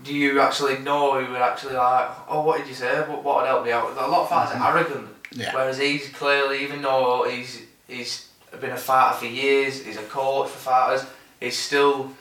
do 0.04 0.14
you 0.14 0.40
actually 0.42 0.80
know 0.80 1.24
who 1.24 1.32
would 1.32 1.42
actually 1.42 1.76
like? 1.76 2.10
Oh, 2.28 2.42
what 2.42 2.58
did 2.58 2.68
you 2.68 2.74
say? 2.74 3.00
What 3.02 3.24
what 3.24 3.38
would 3.38 3.48
help 3.48 3.66
me 3.66 3.72
out? 3.72 3.92
A 3.92 4.08
lot 4.08 4.24
of 4.24 4.30
fighters 4.30 4.56
are 4.56 4.60
mm-hmm. 4.60 4.78
arrogant, 4.78 5.08
Yeah. 5.32 5.54
whereas 5.54 5.78
he's 5.78 6.10
clearly, 6.10 6.64
even 6.64 6.82
though 6.82 7.28
he's 7.30 7.62
he's 7.88 8.30
been 8.60 8.72
a 8.72 8.78
fighter 8.78 9.18
for 9.18 9.26
years, 9.26 9.84
he's 9.84 9.98
a 9.98 10.04
coach 10.04 10.50
for 10.50 10.58
fighters, 10.58 11.06
he's 11.40 11.58
still 11.58 12.12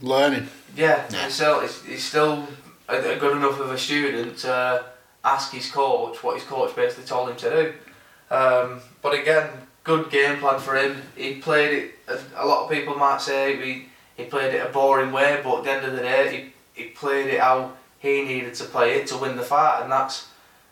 Learning. 0.00 0.46
yeah, 0.76 1.06
Yeah. 1.10 1.24
He's 1.24 1.34
still 1.34 1.60
he's, 1.60 1.82
he's 1.84 2.04
still 2.04 2.46
a, 2.88 2.96
a 2.96 3.16
good 3.16 3.36
enough 3.36 3.58
of 3.60 3.70
a 3.70 3.78
student 3.78 4.38
to 4.38 4.84
ask 5.26 5.52
his 5.52 5.70
coach 5.70 6.22
what 6.22 6.36
his 6.36 6.44
coach 6.44 6.74
basically 6.76 7.04
told 7.04 7.28
him 7.28 7.36
to 7.36 7.50
do. 7.50 8.34
Um, 8.34 8.80
but 9.02 9.12
again, 9.18 9.50
good 9.84 10.08
game 10.10 10.38
plan 10.38 10.60
for 10.60 10.76
him. 10.76 11.02
He 11.16 11.34
played 11.34 11.72
it. 11.76 12.18
A, 12.36 12.46
lot 12.46 12.64
of 12.64 12.70
people 12.70 12.94
might 12.94 13.20
say 13.20 13.56
he 13.56 13.86
he 14.16 14.24
played 14.24 14.54
it 14.54 14.66
a 14.66 14.70
boring 14.70 15.12
way, 15.12 15.40
but 15.44 15.58
at 15.58 15.64
the 15.64 15.70
end 15.72 15.86
of 15.86 15.92
the 15.92 16.00
day, 16.00 16.52
he, 16.74 16.82
he 16.82 16.88
played 16.90 17.26
it 17.26 17.40
how 17.40 17.72
he 17.98 18.22
needed 18.22 18.54
to 18.54 18.64
play 18.64 18.94
it 18.94 19.06
to 19.08 19.18
win 19.18 19.36
the 19.36 19.42
fight, 19.42 19.82
and 19.82 19.92
that's 19.92 20.28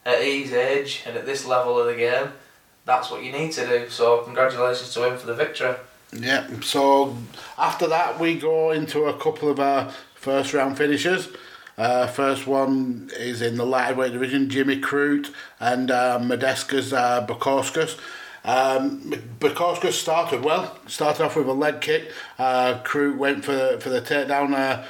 at 0.07 0.23
his 0.23 0.53
age 0.53 1.03
and 1.05 1.17
at 1.17 1.27
this 1.27 1.45
level 1.45 1.79
of 1.79 1.87
the 1.87 1.97
game. 1.97 2.29
That's 2.87 3.11
what 3.11 3.23
you 3.23 3.33
need 3.33 3.53
to 3.53 3.67
do. 3.67 3.91
So 3.91 4.23
congratulations 4.23 4.93
to 4.95 5.09
him 5.09 5.19
for 5.19 5.27
the 5.27 5.35
victory. 5.35 5.75
Yeah. 6.13 6.49
So 6.61 7.17
after 7.59 7.87
that, 7.89 8.21
we 8.21 8.39
go 8.39 8.71
into 8.71 9.05
a 9.05 9.19
couple 9.19 9.51
of 9.51 9.59
our 9.59 9.91
first 10.15 10.55
round 10.55 10.79
finishers. 10.79 11.29
Uh, 11.77 12.07
first 12.07 12.47
one 12.47 13.11
is 13.19 13.43
in 13.43 13.57
the 13.57 13.67
lightweight 13.67 14.13
division, 14.13 14.49
Jimmy 14.49 14.81
Crute 14.81 15.31
and 15.59 15.91
uh, 15.91 16.19
Modestas 16.21 16.93
uh, 16.93 17.27
Bukauskas. 17.27 17.99
Um, 18.45 19.11
Bukauskas 19.41 19.93
started 19.93 20.45
well, 20.45 20.79
started 20.87 21.25
off 21.25 21.37
with 21.37 21.49
a 21.49 21.53
leg 21.53 21.81
kick. 21.81 22.11
Uh, 22.39 22.81
Crute 22.85 23.17
went 23.17 23.45
for 23.45 23.79
for 23.81 23.89
the 23.89 24.01
takedown. 24.01 24.55
Uh, 24.55 24.85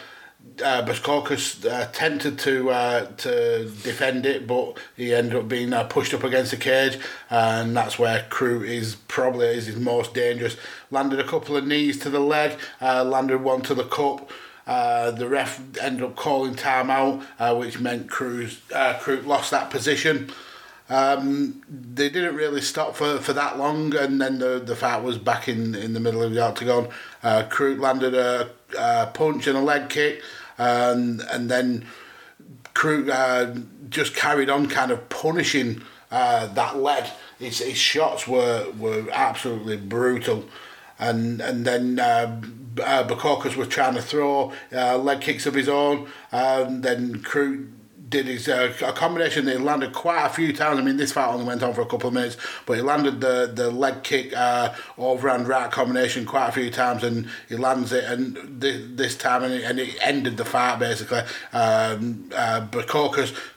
uh, 0.63 0.85
Bukauskas 0.85 1.65
uh, 1.65 1.89
attempted 1.89 2.39
to 2.41 2.71
uh, 2.71 3.07
to 3.17 3.65
defend 3.83 4.27
it, 4.27 4.47
but 4.47 4.79
he 4.97 5.15
ended 5.15 5.37
up 5.37 5.49
being 5.49 5.73
uh, 5.73 5.85
pushed 5.85 6.15
up 6.15 6.23
against 6.23 6.51
the 6.51 6.57
cage, 6.57 6.99
and 7.31 7.77
that's 7.77 7.99
where 7.99 8.27
Crute 8.31 8.69
is 8.69 8.97
probably 9.09 9.47
is 9.47 9.67
his 9.67 9.77
most 9.77 10.15
dangerous. 10.15 10.57
Landed 10.91 11.19
a 11.19 11.27
couple 11.27 11.57
of 11.57 11.67
knees 11.67 11.99
to 12.01 12.11
the 12.11 12.21
leg, 12.21 12.59
uh, 12.81 13.05
landed 13.05 13.43
one 13.43 13.63
to 13.63 13.75
the 13.75 13.85
cup. 13.85 14.31
Uh, 14.67 15.11
the 15.11 15.29
ref 15.29 15.61
ended 15.81 16.03
up 16.03 16.17
calling 16.17 16.55
time 16.55 16.91
out, 16.91 17.23
uh, 17.39 17.55
which 17.55 17.81
meant 17.81 18.09
Cruz 18.09 18.61
uh, 18.75 18.95
Crute 18.95 19.27
lost 19.27 19.51
that 19.51 19.71
position. 19.71 20.31
Um, 20.89 21.63
they 21.69 22.09
didn't 22.09 22.35
really 22.35 22.61
stop 22.61 22.95
for, 22.95 23.19
for 23.19 23.33
that 23.35 23.59
long, 23.59 23.95
and 23.95 24.21
then 24.21 24.39
the 24.39 24.63
the 24.65 24.77
fight 24.77 25.03
was 25.03 25.19
back 25.19 25.49
in, 25.49 25.75
in 25.75 25.93
the 25.93 26.01
middle 26.01 26.23
of 26.23 26.33
the 26.33 26.41
octagon. 26.41 26.89
Uh, 27.23 27.45
Crute 27.49 27.79
landed 27.79 28.15
a, 28.15 28.51
a 28.79 29.07
punch 29.07 29.47
and 29.47 29.57
a 29.57 29.61
leg 29.61 29.89
kick, 29.89 30.23
and 30.57 31.21
and 31.31 31.51
then 31.51 31.87
Crute 32.75 33.11
uh, 33.11 33.61
just 33.89 34.15
carried 34.15 34.49
on, 34.49 34.67
kind 34.69 34.91
of 34.91 35.09
punishing 35.09 35.83
uh, 36.11 36.47
that 36.49 36.77
leg. 36.79 37.05
His, 37.39 37.59
his 37.59 37.77
shots 37.77 38.27
were 38.27 38.71
were 38.79 39.07
absolutely 39.13 39.77
brutal, 39.77 40.47
and 40.99 41.43
and 41.43 41.67
then. 41.67 42.01
Uh, 42.83 43.05
was 43.57 43.69
trying 43.69 43.95
to 43.95 44.03
throw 44.03 44.53
uh, 44.73 44.99
leg 44.99 45.21
kicks 45.21 45.47
of 45.47 45.55
his 45.55 45.69
own, 45.69 46.09
and 46.33 46.83
then 46.83 47.21
Crute 47.21 47.71
did 48.15 48.27
his 48.27 48.49
uh, 48.49 48.73
a 48.85 48.93
combination 48.93 49.47
he 49.47 49.57
landed 49.57 49.93
quite 49.93 50.25
a 50.25 50.29
few 50.29 50.53
times. 50.53 50.79
I 50.79 50.83
mean, 50.83 50.97
this 50.97 51.13
fight 51.13 51.29
only 51.29 51.45
went 51.45 51.63
on 51.63 51.75
for 51.75 51.81
a 51.81 51.87
couple 51.87 52.09
of 52.09 52.15
minutes, 52.15 52.37
but 52.65 52.75
he 52.75 52.83
landed 52.83 53.21
the 53.21 53.51
the 53.53 53.71
leg 53.71 54.03
kick 54.03 54.33
uh, 54.37 54.75
overhand 54.99 55.49
right 55.49 55.71
combination 55.71 56.25
quite 56.25 56.49
a 56.49 56.53
few 56.53 56.71
times, 56.71 57.03
and 57.03 57.29
he 57.49 57.57
lands 57.57 57.93
it, 57.93 58.05
and 58.05 58.61
this, 58.61 58.83
this 58.91 59.17
time, 59.17 59.43
and 59.43 59.55
it, 59.55 59.65
and 59.65 59.81
it 59.81 59.97
ended 60.01 60.37
the 60.37 60.45
fight 60.45 60.79
basically. 60.79 61.23
Um, 61.53 62.31
uh, 62.35 62.67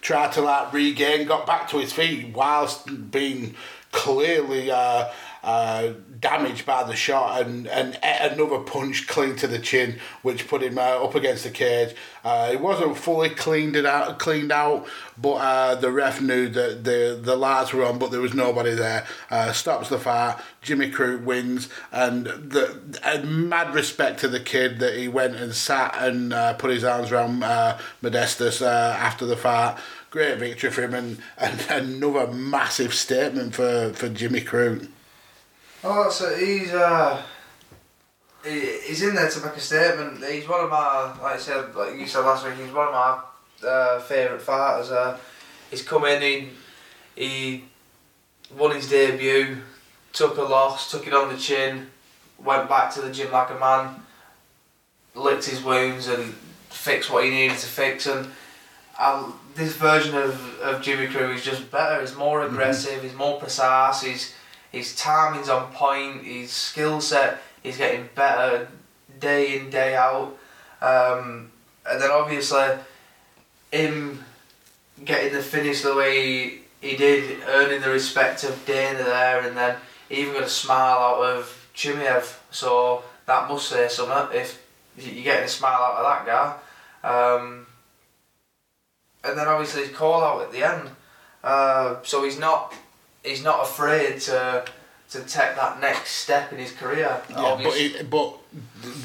tried 0.01 0.31
to 0.33 0.41
like 0.41 0.73
regain, 0.73 1.27
got 1.27 1.45
back 1.45 1.69
to 1.69 1.77
his 1.77 1.93
feet 1.93 2.33
whilst 2.33 3.11
being 3.11 3.55
clearly. 3.91 4.71
Uh, 4.71 5.09
uh, 5.47 5.93
damaged 6.19 6.65
by 6.65 6.83
the 6.83 6.93
shot 6.93 7.41
and, 7.41 7.67
and 7.67 7.97
another 8.03 8.59
punch 8.59 9.07
clean 9.07 9.33
to 9.37 9.47
the 9.47 9.57
chin, 9.57 9.97
which 10.21 10.45
put 10.45 10.61
him 10.61 10.77
uh, 10.77 10.81
up 10.81 11.15
against 11.15 11.45
the 11.45 11.49
cage. 11.49 11.95
Uh, 12.25 12.49
it 12.51 12.59
wasn't 12.59 12.97
fully 12.97 13.29
cleaned 13.29 13.77
it 13.77 13.85
out, 13.85 14.19
cleaned 14.19 14.51
out, 14.51 14.85
but 15.17 15.35
uh, 15.35 15.75
the 15.75 15.89
ref 15.89 16.19
knew 16.19 16.49
that 16.49 16.83
the 16.83 17.17
the 17.23 17.37
lights 17.37 17.71
were 17.71 17.85
on, 17.85 17.97
but 17.97 18.11
there 18.11 18.19
was 18.19 18.33
nobody 18.33 18.73
there. 18.73 19.07
Uh, 19.31 19.53
stops 19.53 19.87
the 19.87 19.97
fight. 19.97 20.37
Jimmy 20.61 20.91
Crute 20.91 21.23
wins, 21.23 21.69
and 21.93 22.25
the 22.25 23.23
mad 23.25 23.73
respect 23.73 24.19
to 24.19 24.27
the 24.27 24.41
kid 24.41 24.79
that 24.79 24.97
he 24.97 25.07
went 25.07 25.37
and 25.37 25.53
sat 25.53 25.95
and 25.97 26.33
uh, 26.33 26.55
put 26.55 26.71
his 26.71 26.83
arms 26.83 27.09
around 27.13 27.39
Modestas 28.03 28.61
after 28.61 29.25
the 29.25 29.37
fight. 29.37 29.77
Great 30.09 30.39
victory 30.39 30.71
for 30.71 30.81
him, 30.81 30.93
and, 30.93 31.21
and 31.37 31.65
another 31.69 32.27
massive 32.33 32.93
statement 32.93 33.55
for, 33.55 33.93
for 33.93 34.09
Jimmy 34.09 34.41
Crute. 34.41 34.89
Oh, 35.83 36.09
it. 36.09 36.39
He's 36.39 36.73
uh, 36.73 37.21
he, 38.43 38.79
he's 38.87 39.03
in 39.03 39.15
there 39.15 39.29
to 39.29 39.45
make 39.45 39.55
a 39.55 39.59
statement. 39.59 40.23
He's 40.23 40.47
one 40.47 40.63
of 40.63 40.69
my, 40.69 41.13
like 41.21 41.35
I 41.35 41.37
said, 41.37 41.75
like 41.75 41.97
you 41.97 42.07
said 42.07 42.21
last 42.21 42.45
week, 42.45 42.55
he's 42.55 42.73
one 42.73 42.87
of 42.87 42.93
my 42.93 43.67
uh, 43.67 43.99
favourite 43.99 44.41
fighters. 44.41 44.91
Uh, 44.91 45.17
he's 45.69 45.81
come 45.81 46.05
in, 46.05 46.21
he, 46.21 46.49
he 47.15 47.63
won 48.57 48.75
his 48.75 48.89
debut, 48.89 49.57
took 50.13 50.37
a 50.37 50.41
loss, 50.41 50.91
took 50.91 51.07
it 51.07 51.13
on 51.13 51.31
the 51.31 51.37
chin, 51.37 51.87
went 52.43 52.69
back 52.69 52.93
to 52.93 53.01
the 53.01 53.11
gym 53.11 53.31
like 53.31 53.49
a 53.49 53.59
man, 53.59 53.95
licked 55.15 55.45
his 55.45 55.63
wounds 55.63 56.07
and 56.07 56.33
fixed 56.69 57.11
what 57.11 57.23
he 57.23 57.29
needed 57.29 57.57
to 57.57 57.67
fix. 57.67 58.07
And 58.07 58.27
I, 58.97 59.31
this 59.55 59.75
version 59.75 60.15
of, 60.15 60.59
of 60.59 60.81
Jimmy 60.81 61.07
Crute 61.07 61.35
is 61.35 61.43
just 61.43 61.69
better. 61.71 62.01
He's 62.01 62.15
more 62.15 62.43
aggressive. 62.45 63.03
He's 63.03 63.15
more 63.15 63.39
precise. 63.39 64.01
He's 64.01 64.33
his 64.71 64.95
timing's 64.95 65.49
on 65.49 65.71
point. 65.71 66.23
His 66.23 66.51
skill 66.51 67.01
set 67.01 67.41
is 67.63 67.77
getting 67.77 68.09
better 68.15 68.67
day 69.19 69.59
in 69.59 69.69
day 69.69 69.95
out. 69.95 70.37
Um, 70.81 71.51
and 71.89 72.01
then 72.01 72.11
obviously 72.11 72.77
him 73.71 74.23
getting 75.03 75.33
the 75.33 75.41
finish 75.41 75.81
the 75.81 75.95
way 75.95 76.25
he, 76.25 76.59
he 76.81 76.97
did, 76.97 77.39
earning 77.47 77.81
the 77.81 77.89
respect 77.89 78.43
of 78.43 78.65
Dana 78.65 79.03
there, 79.03 79.47
and 79.47 79.55
then 79.55 79.77
even 80.09 80.33
got 80.33 80.43
a 80.43 80.49
smile 80.49 80.97
out 80.97 81.23
of 81.23 81.69
Chimaev. 81.75 82.37
So 82.51 83.03
that 83.25 83.49
must 83.49 83.69
say 83.69 83.87
something 83.87 84.37
if 84.37 84.63
you're 84.97 85.23
getting 85.23 85.45
a 85.45 85.49
smile 85.49 85.81
out 85.81 85.97
of 85.97 86.25
that 86.25 86.25
guy. 86.25 87.35
Um, 87.35 87.67
and 89.23 89.37
then 89.37 89.47
obviously 89.47 89.83
his 89.85 89.95
call 89.95 90.23
out 90.23 90.41
at 90.41 90.51
the 90.51 90.63
end. 90.63 90.89
Uh, 91.43 91.97
so 92.03 92.23
he's 92.23 92.39
not 92.39 92.73
he's 93.23 93.43
not 93.43 93.63
afraid 93.63 94.19
to 94.21 94.65
to 95.09 95.21
take 95.21 95.55
that 95.55 95.79
next 95.79 96.11
step 96.11 96.51
in 96.51 96.59
his 96.59 96.71
career. 96.71 97.21
Yeah, 97.29 97.35
but, 97.35 97.45
Obviously- 97.45 97.85
it, 97.85 98.09
but 98.09 98.37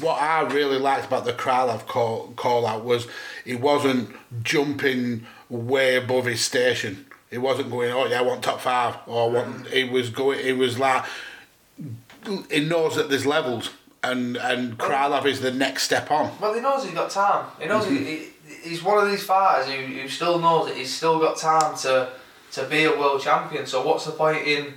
what 0.01 0.21
I 0.21 0.41
really 0.41 0.77
liked 0.77 1.05
about 1.05 1.23
the 1.25 1.33
Krylov 1.33 1.87
call, 1.87 2.33
call 2.35 2.65
out 2.65 2.83
was 2.83 3.07
he 3.45 3.55
wasn't 3.55 4.13
jumping 4.43 5.25
way 5.49 5.95
above 5.95 6.25
his 6.25 6.41
station. 6.41 7.05
He 7.29 7.37
wasn't 7.37 7.71
going, 7.71 7.91
oh 7.91 8.05
yeah, 8.05 8.19
I 8.19 8.21
want 8.21 8.43
top 8.43 8.59
five, 8.59 8.95
or 9.07 9.29
I 9.29 9.33
want. 9.33 9.65
Mm. 9.65 9.71
He 9.71 9.83
was 9.85 10.09
going. 10.09 10.39
He 10.39 10.53
was 10.53 10.77
like, 10.77 11.03
he 12.51 12.59
knows 12.59 12.95
that 12.95 13.09
there's 13.09 13.25
levels, 13.25 13.71
and 14.03 14.37
and 14.37 14.77
Krylov 14.77 15.25
is 15.25 15.41
the 15.41 15.51
next 15.51 15.83
step 15.83 16.11
on. 16.11 16.31
Well, 16.39 16.53
he 16.53 16.61
knows 16.61 16.83
he's 16.83 16.93
got 16.93 17.09
time. 17.09 17.47
He 17.59 17.65
knows 17.65 17.87
he, 17.87 17.95
mm-hmm. 17.95 18.05
he, 18.05 18.69
he's 18.69 18.83
one 18.83 19.03
of 19.03 19.09
these 19.09 19.23
fighters 19.23 19.67
who, 19.67 19.81
who 19.81 20.07
still 20.09 20.37
knows 20.37 20.67
that 20.67 20.77
he's 20.77 20.93
still 20.93 21.19
got 21.19 21.37
time 21.37 21.75
to 21.77 22.09
to 22.53 22.63
be 22.65 22.83
a 22.85 22.97
world 22.97 23.21
champion. 23.21 23.65
So 23.65 23.85
what's 23.85 24.05
the 24.05 24.11
point 24.11 24.47
in 24.47 24.73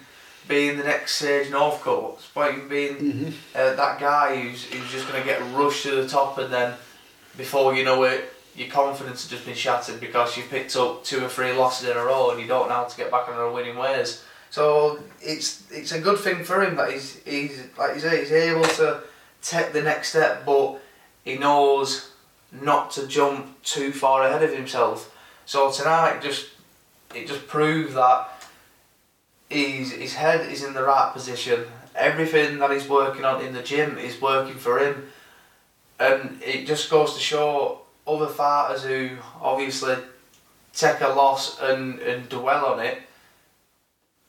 being 0.48 0.76
the 0.76 0.84
next 0.84 1.16
Sage 1.16 1.48
Northcutt? 1.48 2.02
What's 2.02 2.26
the 2.26 2.32
point 2.32 2.58
in 2.58 2.68
being 2.68 3.34
uh, 3.54 3.74
that 3.74 4.00
guy 4.00 4.40
who's, 4.40 4.64
who's 4.64 4.90
just 4.90 5.08
going 5.08 5.20
to 5.20 5.26
get 5.26 5.40
rushed 5.54 5.82
to 5.84 6.02
the 6.02 6.08
top 6.08 6.38
and 6.38 6.52
then 6.52 6.74
before 7.36 7.74
you 7.74 7.84
know 7.84 8.02
it, 8.04 8.32
your 8.54 8.68
confidence 8.68 9.22
has 9.22 9.30
just 9.30 9.44
been 9.44 9.54
shattered 9.54 10.00
because 10.00 10.36
you've 10.36 10.48
picked 10.48 10.74
up 10.76 11.04
two 11.04 11.22
or 11.22 11.28
three 11.28 11.52
losses 11.52 11.90
in 11.90 11.96
a 11.96 12.02
row 12.02 12.30
and 12.30 12.40
you 12.40 12.46
don't 12.46 12.68
know 12.68 12.76
how 12.76 12.84
to 12.84 12.96
get 12.96 13.10
back 13.10 13.28
on 13.28 13.36
the 13.36 13.52
winning 13.52 13.76
ways. 13.76 14.24
So 14.48 15.00
it's 15.20 15.70
it's 15.70 15.92
a 15.92 16.00
good 16.00 16.18
thing 16.18 16.42
for 16.44 16.62
him 16.64 16.76
that 16.76 16.90
he's 16.90 17.20
he's 17.24 17.62
like 17.76 17.94
you 17.94 18.00
say 18.00 18.20
he's 18.20 18.32
able 18.32 18.62
to 18.62 19.02
take 19.42 19.72
the 19.72 19.82
next 19.82 20.10
step, 20.10 20.46
but 20.46 20.80
he 21.24 21.36
knows 21.36 22.12
not 22.50 22.90
to 22.92 23.06
jump 23.06 23.62
too 23.62 23.92
far 23.92 24.26
ahead 24.26 24.42
of 24.42 24.54
himself. 24.54 25.14
So 25.44 25.70
tonight, 25.70 26.22
just 26.22 26.46
it 27.14 27.26
just 27.26 27.46
proved 27.46 27.94
that 27.94 28.28
he's, 29.48 29.92
his 29.92 30.14
head 30.14 30.50
is 30.50 30.62
in 30.64 30.74
the 30.74 30.82
right 30.82 31.12
position. 31.12 31.64
Everything 31.94 32.58
that 32.58 32.70
he's 32.70 32.88
working 32.88 33.24
on 33.24 33.42
in 33.44 33.54
the 33.54 33.62
gym 33.62 33.96
is 33.98 34.20
working 34.20 34.54
for 34.56 34.78
him, 34.78 35.06
and 35.98 36.40
it 36.42 36.66
just 36.66 36.90
goes 36.90 37.14
to 37.14 37.20
show 37.20 37.80
other 38.06 38.26
fighters 38.26 38.84
who 38.84 39.10
obviously 39.40 39.96
take 40.74 41.00
a 41.00 41.08
loss 41.08 41.58
and, 41.60 41.98
and 42.00 42.28
dwell 42.28 42.66
on 42.66 42.80
it. 42.80 42.98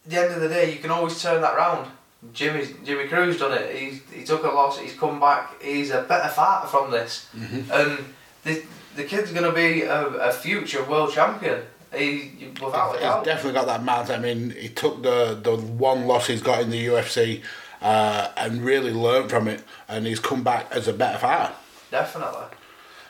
At 0.05 0.11
the 0.11 0.17
end 0.21 0.33
of 0.33 0.41
the 0.41 0.47
day, 0.47 0.71
you 0.71 0.79
can 0.79 0.91
always 0.91 1.21
turn 1.21 1.41
that 1.41 1.57
round. 1.57 1.91
Jimmy 2.33 2.65
Jimmy 2.83 3.07
Cruz 3.07 3.37
done 3.37 3.51
it. 3.53 3.75
He's, 3.75 4.01
he 4.11 4.23
took 4.23 4.43
a 4.43 4.47
loss. 4.47 4.79
He's 4.79 4.93
come 4.97 5.19
back. 5.19 5.61
He's 5.61 5.91
a 5.91 6.01
better 6.01 6.29
fighter 6.29 6.67
from 6.67 6.89
this, 6.89 7.27
Mm-hmm. 7.37 7.71
and 7.71 8.05
the 8.43 8.63
the 8.95 9.03
kid's 9.03 9.31
gonna 9.31 9.51
be 9.51 9.83
a, 9.83 10.07
a 10.07 10.31
future 10.31 10.83
world 10.85 11.13
champion. 11.13 11.61
He 11.95 12.31
without 12.61 12.93
He's 12.93 13.01
doubt. 13.01 13.23
definitely 13.23 13.53
got 13.53 13.67
that 13.67 13.81
mindset. 13.83 14.17
I 14.17 14.21
mean, 14.21 14.49
he 14.51 14.69
took 14.69 15.03
the 15.03 15.39
the 15.41 15.55
one 15.55 16.05
loss 16.07 16.27
he's 16.27 16.41
got 16.41 16.61
in 16.61 16.69
the 16.69 16.85
UFC 16.87 17.41
uh, 17.81 18.29
and 18.37 18.61
really 18.61 18.91
learned 18.91 19.29
from 19.29 19.47
it, 19.47 19.63
and 19.87 20.05
he's 20.05 20.19
come 20.19 20.43
back 20.43 20.67
as 20.71 20.87
a 20.87 20.93
better 20.93 21.17
fighter. 21.17 21.53
Definitely. 21.91 22.45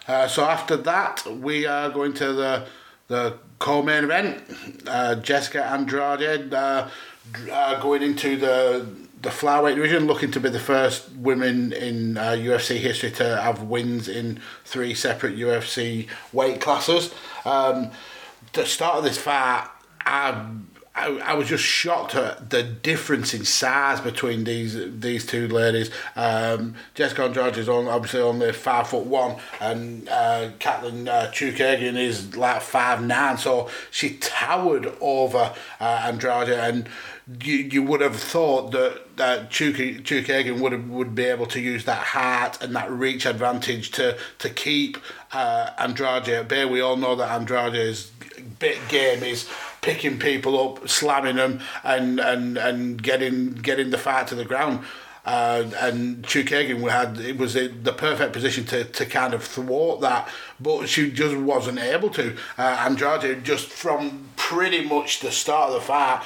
Uh, 0.08 0.28
so 0.28 0.46
after 0.46 0.78
that, 0.78 1.26
we 1.26 1.66
are 1.66 1.90
going 1.90 2.14
to 2.14 2.34
the 2.34 2.66
the 3.08 3.38
co-main 3.60 4.04
event. 4.04 4.44
Uh, 4.86 5.16
Jessica 5.16 5.66
Andrade 5.66 6.54
uh, 6.54 6.88
uh, 7.52 7.82
going 7.82 8.04
into 8.04 8.38
the 8.38 8.88
the 9.20 9.30
flyweight 9.30 9.76
division, 9.76 10.06
looking 10.06 10.30
to 10.32 10.40
be 10.40 10.50
the 10.50 10.60
first 10.60 11.12
women 11.14 11.74
in 11.74 12.18
uh, 12.18 12.32
UFC 12.34 12.78
history 12.78 13.10
to 13.10 13.42
have 13.42 13.64
wins 13.64 14.08
in 14.08 14.40
three 14.64 14.94
separate 14.94 15.36
UFC 15.36 16.08
weight 16.32 16.62
classes. 16.62 17.14
Um, 17.44 17.90
the 18.54 18.66
start 18.66 18.98
of 18.98 19.04
this 19.04 19.18
fight, 19.18 19.68
I, 20.06 20.48
I, 20.98 21.20
I 21.20 21.34
was 21.36 21.48
just 21.48 21.64
shocked 21.64 22.16
at 22.16 22.50
the 22.50 22.64
difference 22.64 23.34
in 23.36 23.46
size 23.46 24.02
between 24.02 24.46
these 24.46 24.76
these 25.00 25.28
two 25.28 25.48
ladies. 25.48 25.92
Um, 26.16 26.74
Jessica 26.96 27.24
Andrade 27.24 27.58
is 27.58 27.70
on, 27.70 27.88
obviously 27.88 28.22
only 28.22 28.52
five 28.52 28.88
foot 28.88 29.06
one, 29.06 29.36
and 29.62 30.10
uh, 30.10 30.50
Kathleen 30.58 31.08
uh, 31.08 31.32
Chookagian 31.32 31.98
is 31.98 32.36
like 32.36 32.62
five 32.62 33.04
nine, 33.04 33.38
so 33.38 33.70
she 33.92 34.18
towered 34.18 34.92
over 35.00 35.54
uh, 35.80 36.02
Andrade, 36.06 36.50
and 36.50 36.90
you, 37.44 37.56
you 37.56 37.84
would 37.84 38.02
have 38.02 38.16
thought 38.16 38.72
that 38.72 39.18
that 39.18 39.52
Chuk- 39.52 40.04
Chookagian 40.04 40.62
would 40.62 40.72
have, 40.72 40.90
would 40.90 41.14
be 41.14 41.26
able 41.26 41.46
to 41.48 41.60
use 41.60 41.86
that 41.86 42.02
height 42.08 42.60
and 42.62 42.76
that 42.76 42.90
reach 42.90 43.28
advantage 43.28 43.92
to 43.92 44.18
to 44.40 44.50
keep 44.50 44.98
uh, 45.32 45.70
Andrade 45.78 46.30
at 46.30 46.48
bay. 46.48 46.66
We 46.66 46.82
all 46.82 46.96
know 46.96 47.16
that 47.16 47.30
Andrade's 47.30 48.12
bit 48.60 48.78
game 48.90 49.24
is 49.24 49.50
picking 49.82 50.20
people 50.20 50.60
up, 50.60 50.88
slamming 50.90 51.36
them, 51.36 51.62
and 51.84 52.20
and 52.20 52.58
and 52.58 53.02
getting 53.02 53.52
getting 53.52 53.90
the 53.90 53.98
fight 53.98 54.28
to 54.28 54.36
the 54.36 54.46
ground. 54.46 54.86
Uh, 55.26 55.70
and 55.82 56.24
Chookagian 56.24 56.90
had 56.90 57.20
it 57.20 57.38
was 57.38 57.54
the 57.56 57.94
perfect 57.98 58.32
position 58.32 58.64
to, 58.66 58.86
to 58.86 59.06
kind 59.06 59.34
of 59.34 59.44
thwart 59.44 60.00
that, 60.00 60.30
but 60.58 60.88
she 60.88 61.12
just 61.12 61.36
wasn't 61.36 61.80
able 61.80 62.10
to. 62.12 62.38
Uh, 62.58 62.86
Andrade 62.88 63.44
just 63.44 63.68
from 63.68 64.30
pretty 64.38 64.86
much 64.86 65.20
the 65.20 65.32
start 65.32 65.70
of 65.70 65.76
the 65.76 65.82
fight 65.82 66.24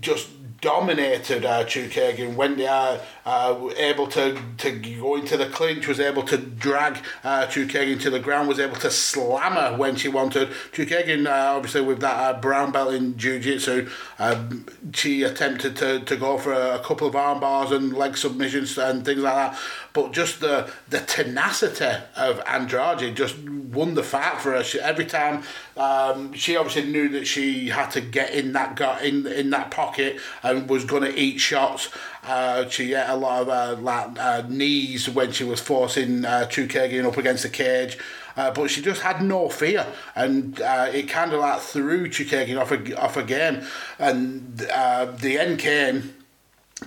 just 0.00 0.28
dominated 0.60 1.44
uh, 1.44 1.64
Chookagian. 1.64 2.34
Went 2.34 2.58
there, 2.58 3.00
uh, 3.24 3.70
able 3.76 4.06
to, 4.08 4.38
to 4.58 4.70
go 4.70 5.16
into 5.16 5.36
the 5.36 5.46
clinch, 5.46 5.86
was 5.86 6.00
able 6.00 6.22
to 6.24 6.38
drag 6.38 6.98
uh, 7.22 7.46
Chookagian 7.46 8.00
to 8.02 8.10
the 8.10 8.20
ground, 8.20 8.48
was 8.48 8.60
able 8.60 8.76
to 8.76 8.90
slam 8.90 9.52
her 9.52 9.76
when 9.76 9.96
she 9.96 10.08
wanted. 10.08 10.48
Chookagian, 10.72 11.26
uh, 11.26 11.56
obviously, 11.56 11.82
with 11.82 12.00
that 12.00 12.16
uh, 12.16 12.40
brown 12.40 12.72
belt 12.72 12.94
in 12.94 13.16
Jiu 13.16 13.38
Jitsu, 13.38 13.88
um, 14.18 14.66
she 14.92 15.22
attempted 15.22 15.76
to, 15.76 16.00
to 16.00 16.16
go 16.16 16.38
for 16.38 16.52
a, 16.52 16.76
a 16.76 16.78
couple 16.80 17.06
of 17.06 17.16
arm 17.16 17.40
bars 17.40 17.70
and 17.70 17.92
leg 17.92 18.16
submissions 18.16 18.76
and 18.78 19.04
things 19.04 19.20
like 19.20 19.34
that. 19.34 19.58
But 19.92 20.12
just 20.12 20.40
the 20.40 20.70
the 20.88 21.00
tenacity 21.00 22.02
of 22.16 22.40
Andrade 22.46 23.16
just 23.16 23.38
won 23.38 23.94
the 23.94 24.02
fight 24.02 24.40
for 24.40 24.52
her. 24.52 24.64
She, 24.64 24.80
every 24.80 25.06
time 25.06 25.44
um, 25.76 26.32
she 26.32 26.56
obviously 26.56 26.90
knew 26.90 27.08
that 27.10 27.26
she 27.26 27.68
had 27.68 27.90
to 27.92 28.00
get 28.00 28.32
in 28.34 28.52
that 28.52 28.74
gut 28.76 29.04
in 29.04 29.26
in 29.26 29.50
that 29.50 29.70
pocket 29.70 30.18
was 30.62 30.84
going 30.84 31.02
to 31.02 31.18
eat 31.18 31.38
shots. 31.38 31.88
Uh, 32.22 32.68
she 32.68 32.92
had 32.92 33.10
a 33.10 33.16
lot 33.16 33.42
of 33.42 33.48
uh, 33.48 33.80
like 33.80 34.18
uh, 34.18 34.42
knees 34.48 35.08
when 35.08 35.32
she 35.32 35.44
was 35.44 35.60
forcing 35.60 36.24
uh, 36.24 36.46
Chookagian 36.48 37.04
up 37.04 37.16
against 37.16 37.42
the 37.42 37.48
cage. 37.48 37.98
Uh, 38.36 38.50
but 38.50 38.68
she 38.68 38.82
just 38.82 39.02
had 39.02 39.22
no 39.22 39.48
fear, 39.48 39.86
and 40.16 40.60
uh, 40.60 40.90
it 40.92 41.08
kind 41.08 41.32
of 41.32 41.38
like 41.38 41.60
threw 41.60 42.08
Chookagian 42.08 42.60
off 42.60 42.72
a 42.72 43.00
off 43.00 43.16
a 43.16 43.22
game, 43.22 43.62
and 43.96 44.66
uh, 44.72 45.04
the 45.04 45.38
end 45.38 45.60
came 45.60 46.14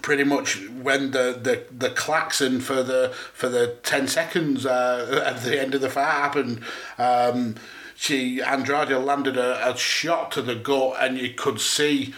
pretty 0.01 0.23
much 0.23 0.67
when 0.69 1.11
the, 1.11 1.39
the, 1.41 1.63
the 1.71 1.89
klaxon 1.89 2.59
for 2.59 2.83
the 2.83 3.11
for 3.33 3.47
the 3.49 3.77
ten 3.83 4.07
seconds 4.07 4.65
uh, 4.65 5.23
at 5.25 5.41
the 5.43 5.59
end 5.59 5.73
of 5.73 5.81
the 5.81 5.89
fight 5.89 6.11
happened. 6.11 6.61
Um, 6.97 7.55
she 7.95 8.41
Andrade 8.41 8.89
landed 8.89 9.37
a, 9.37 9.69
a 9.69 9.77
shot 9.77 10.31
to 10.33 10.41
the 10.41 10.55
gut, 10.55 10.97
and 10.99 11.17
you 11.17 11.33
could 11.33 11.59
see 11.59 12.13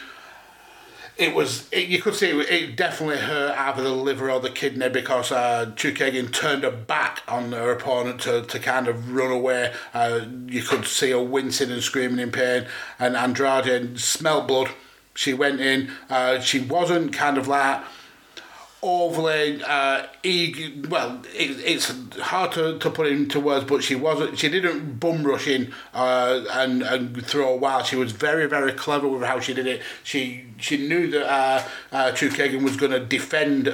it 1.20 1.36
was 1.36 1.68
it, 1.72 1.90
you 1.90 2.02
could 2.02 2.16
see 2.16 2.30
it, 2.30 2.50
it 2.50 2.76
definitely 2.78 3.18
hurt 3.18 3.56
either 3.58 3.84
the 3.84 3.90
liver 3.90 4.32
or 4.32 4.40
the 4.40 4.50
kidney 4.50 4.88
because 4.88 5.32
uh, 5.32 5.72
Chookagian 5.76 6.34
turned 6.34 6.64
her 6.64 6.72
back 6.72 7.22
on 7.28 7.52
her 7.52 7.72
opponent 7.72 8.22
to, 8.22 8.44
to 8.44 8.58
kind 8.58 8.88
of 8.88 9.14
run 9.14 9.30
away. 9.30 9.74
Uh, 9.94 10.22
you 10.48 10.64
could 10.64 10.86
see 10.86 11.12
her 11.12 11.22
wincing 11.22 11.72
and 11.72 11.84
screaming 11.84 12.20
in 12.20 12.32
pain, 12.32 12.66
and 12.98 13.16
Andrade 13.18 14.00
smelled 14.00 14.48
blood. 14.48 14.70
She 15.14 15.34
went 15.34 15.60
in. 15.60 15.92
Uh, 16.10 16.40
she 16.40 16.62
wasn't 16.62 17.12
kind 17.12 17.38
of 17.38 17.48
like 17.48 17.84
overly 18.82 19.62
uh, 19.64 20.04
eager. 20.24 20.88
Well, 20.88 21.22
it, 21.34 21.60
it's 21.64 21.94
hard 22.20 22.52
to, 22.54 22.80
to 22.80 22.90
put 22.90 23.08
into 23.08 23.40
words, 23.40 23.66
but 23.66 23.84
she 23.84 23.96
wasn't. 23.96 24.38
She 24.38 24.50
didn't 24.50 25.00
bum 25.00 25.24
rush 25.24 25.48
in 25.48 25.74
uh, 25.94 26.44
and 26.52 26.82
and 26.84 27.26
throw 27.26 27.54
a 27.54 27.56
wild. 27.56 27.86
She 27.86 27.96
was 27.96 28.12
very 28.12 28.48
very 28.48 28.72
clever 28.72 29.08
with 29.08 29.24
how 29.24 29.40
she 29.40 29.54
did 29.54 29.68
it. 29.68 29.82
She 30.04 30.46
she 30.58 30.78
knew 30.78 31.10
that 31.12 31.26
uh, 31.26 31.64
uh, 31.92 32.12
was 32.62 32.78
going 32.78 32.92
to 32.92 33.00
defend 33.00 33.68
uh, 33.68 33.72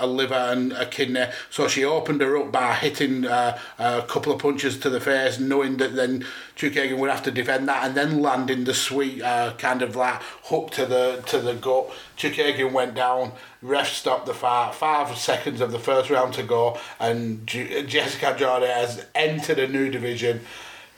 a, 0.00 0.04
a 0.04 0.06
liver 0.06 0.34
and 0.34 0.72
a 0.72 0.86
kidney, 0.86 1.26
so 1.50 1.68
she 1.68 1.84
opened 1.84 2.20
her 2.20 2.36
up 2.36 2.52
by 2.52 2.74
hitting 2.74 3.26
uh, 3.26 3.58
a 3.78 4.02
couple 4.02 4.32
of 4.32 4.40
punches 4.40 4.78
to 4.80 4.90
the 4.90 5.00
face, 5.00 5.38
knowing 5.38 5.76
that 5.78 5.94
then 5.94 6.24
Chookagian 6.56 6.98
would 6.98 7.10
have 7.10 7.22
to 7.24 7.30
defend 7.30 7.68
that, 7.68 7.84
and 7.84 7.96
then 7.96 8.20
landing 8.20 8.64
the 8.64 8.74
sweet 8.74 9.22
uh, 9.22 9.54
kind 9.58 9.82
of 9.82 9.96
like 9.96 10.20
hook 10.44 10.70
to 10.72 10.86
the 10.86 11.22
to 11.26 11.38
the 11.38 11.54
gut. 11.54 11.90
Chookagian 12.16 12.72
went 12.72 12.94
down. 12.94 13.32
Ref 13.60 13.92
stopped 13.92 14.26
the 14.26 14.34
fight. 14.34 14.74
Five 14.74 15.16
seconds 15.18 15.60
of 15.60 15.72
the 15.72 15.78
first 15.78 16.10
round 16.10 16.34
to 16.34 16.42
go, 16.42 16.78
and 17.00 17.46
Ju- 17.46 17.84
Jessica 17.86 18.28
Andrade 18.28 18.68
has 18.70 19.06
entered 19.14 19.58
a 19.58 19.66
new 19.66 19.90
division. 19.90 20.42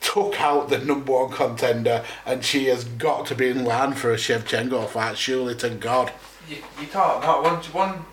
Took 0.01 0.41
out 0.41 0.69
the 0.71 0.79
number 0.79 1.13
one 1.13 1.31
contender, 1.31 2.05
and 2.25 2.45
she 2.45 2.67
has 2.67 2.85
got 2.85 3.27
to 3.27 3.35
be 3.35 3.49
in 3.49 3.65
line 3.65 3.93
for 3.93 4.13
a 4.13 4.17
Shevchenko 4.17 4.89
fight. 4.89 5.17
Surely 5.17 5.55
to 5.57 5.71
God. 5.71 6.13
You, 6.49 6.57
you 6.81 6.87
can't. 6.87 7.23
Not 7.23 7.43
one, 7.43 7.57
one. 7.73 8.05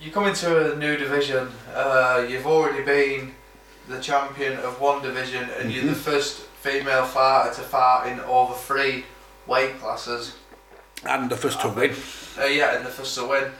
You 0.00 0.10
come 0.10 0.26
into 0.26 0.72
a 0.72 0.76
new 0.76 0.96
division. 0.96 1.48
Uh, 1.72 2.26
you've 2.28 2.46
already 2.46 2.82
been 2.82 3.34
the 3.88 4.00
champion 4.00 4.58
of 4.58 4.80
one 4.80 5.02
division, 5.02 5.48
and 5.58 5.70
you're 5.70 5.84
the 5.84 5.94
first 5.94 6.40
female 6.62 7.04
fighter 7.04 7.54
to 7.54 7.60
fight 7.60 8.10
in 8.10 8.20
over 8.20 8.54
three 8.54 9.04
weight 9.46 9.78
classes. 9.78 10.36
And 11.06 11.30
the 11.30 11.36
first 11.36 11.60
to 11.60 11.68
win. 11.68 11.94
Uh, 12.38 12.46
yeah, 12.46 12.76
and 12.76 12.86
the 12.86 12.90
first 12.90 13.14
to 13.16 13.28
win. 13.28 13.52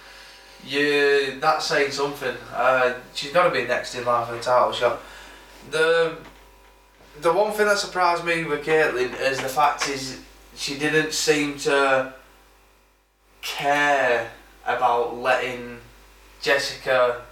You 0.67 1.39
that's 1.41 1.67
saying 1.67 1.93
something. 1.93 2.35
Uh, 2.53 2.95
she's 3.15 3.33
got 3.33 3.45
to 3.45 3.51
be 3.51 3.67
next 3.67 3.95
in 3.95 4.05
line 4.05 4.27
for 4.27 4.35
the 4.35 4.41
title 4.41 4.73
shot. 4.73 5.01
The 5.71 6.17
the 7.21 7.33
one 7.33 7.53
thing 7.53 7.67
that 7.67 7.79
surprised 7.79 8.25
me 8.25 8.45
with 8.45 8.65
Caitlin 8.65 9.19
is 9.21 9.41
the 9.41 9.49
fact 9.49 9.89
is 9.89 10.21
she 10.57 10.79
didn't 10.79 11.13
seem 11.13 11.59
to 11.59 12.15
care 13.43 14.31
about 14.67 15.17
letting 15.19 15.79
Jessica 16.41 17.23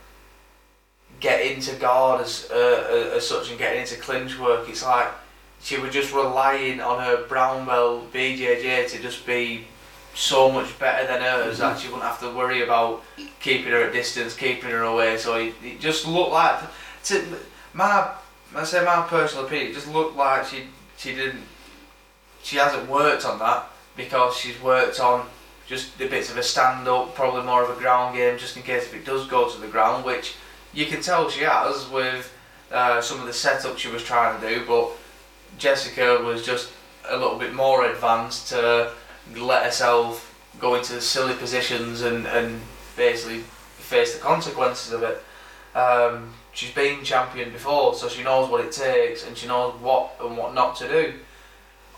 get 1.20 1.40
into 1.46 1.74
guard 1.76 2.20
as, 2.20 2.50
uh, 2.50 3.12
as 3.16 3.26
such 3.26 3.50
and 3.50 3.58
getting 3.58 3.82
into 3.82 3.96
clinch 3.96 4.38
work. 4.38 4.68
It's 4.68 4.84
like 4.84 5.08
she 5.62 5.78
was 5.78 5.92
just 5.92 6.12
relying 6.12 6.80
on 6.80 7.02
her 7.02 7.26
brown 7.26 7.66
belt 7.66 8.12
BJJ 8.12 8.90
to 8.90 8.98
just 9.00 9.24
be 9.24 9.66
so 10.14 10.50
much 10.50 10.78
better 10.78 11.06
than 11.06 11.22
hers 11.22 11.58
that 11.58 11.78
she 11.78 11.88
wouldn't 11.88 12.04
have 12.04 12.20
to 12.20 12.30
worry 12.30 12.62
about 12.62 13.02
keeping 13.40 13.72
her 13.72 13.84
at 13.84 13.92
distance, 13.92 14.34
keeping 14.34 14.70
her 14.70 14.82
away. 14.82 15.16
So 15.16 15.36
it, 15.36 15.54
it 15.64 15.80
just 15.80 16.06
looked 16.06 16.32
like, 16.32 16.60
to 17.04 17.24
my, 17.72 18.10
I 18.54 18.64
say 18.64 18.84
my 18.84 19.06
personal 19.08 19.46
opinion, 19.46 19.70
it 19.70 19.74
just 19.74 19.88
looked 19.88 20.16
like 20.16 20.46
she 20.46 20.64
she 20.98 21.14
didn't, 21.14 21.42
she 22.42 22.56
hasn't 22.56 22.88
worked 22.88 23.24
on 23.24 23.38
that 23.40 23.66
because 23.96 24.36
she's 24.36 24.60
worked 24.62 25.00
on 25.00 25.26
just 25.66 25.96
the 25.98 26.06
bits 26.06 26.30
of 26.30 26.36
a 26.36 26.42
stand 26.42 26.86
up, 26.86 27.14
probably 27.14 27.42
more 27.42 27.64
of 27.64 27.76
a 27.76 27.80
ground 27.80 28.14
game, 28.14 28.38
just 28.38 28.56
in 28.56 28.62
case 28.62 28.84
if 28.84 28.94
it 28.94 29.04
does 29.04 29.26
go 29.26 29.48
to 29.48 29.60
the 29.60 29.66
ground, 29.66 30.04
which 30.04 30.34
you 30.72 30.86
can 30.86 31.00
tell 31.00 31.28
she 31.28 31.44
has 31.44 31.88
with 31.88 32.32
uh, 32.70 33.00
some 33.00 33.20
of 33.20 33.26
the 33.26 33.32
setup 33.32 33.78
she 33.78 33.88
was 33.88 34.04
trying 34.04 34.40
to 34.40 34.48
do, 34.48 34.64
but 34.66 34.90
Jessica 35.58 36.22
was 36.22 36.44
just 36.44 36.70
a 37.08 37.16
little 37.16 37.38
bit 37.38 37.52
more 37.52 37.86
advanced 37.90 38.48
to 38.48 38.92
let 39.36 39.64
herself 39.64 40.28
go 40.58 40.74
into 40.74 41.00
silly 41.00 41.34
positions 41.34 42.02
and, 42.02 42.26
and 42.26 42.60
basically 42.96 43.38
face 43.78 44.14
the 44.14 44.20
consequences 44.20 44.92
of 44.92 45.02
it. 45.02 45.22
Um, 45.74 46.32
she's 46.52 46.72
been 46.72 47.02
champion 47.04 47.50
before, 47.50 47.94
so 47.94 48.08
she 48.08 48.22
knows 48.22 48.50
what 48.50 48.64
it 48.64 48.72
takes 48.72 49.26
and 49.26 49.36
she 49.36 49.46
knows 49.46 49.74
what 49.80 50.14
and 50.22 50.36
what 50.36 50.54
not 50.54 50.76
to 50.76 50.88
do. 50.88 51.14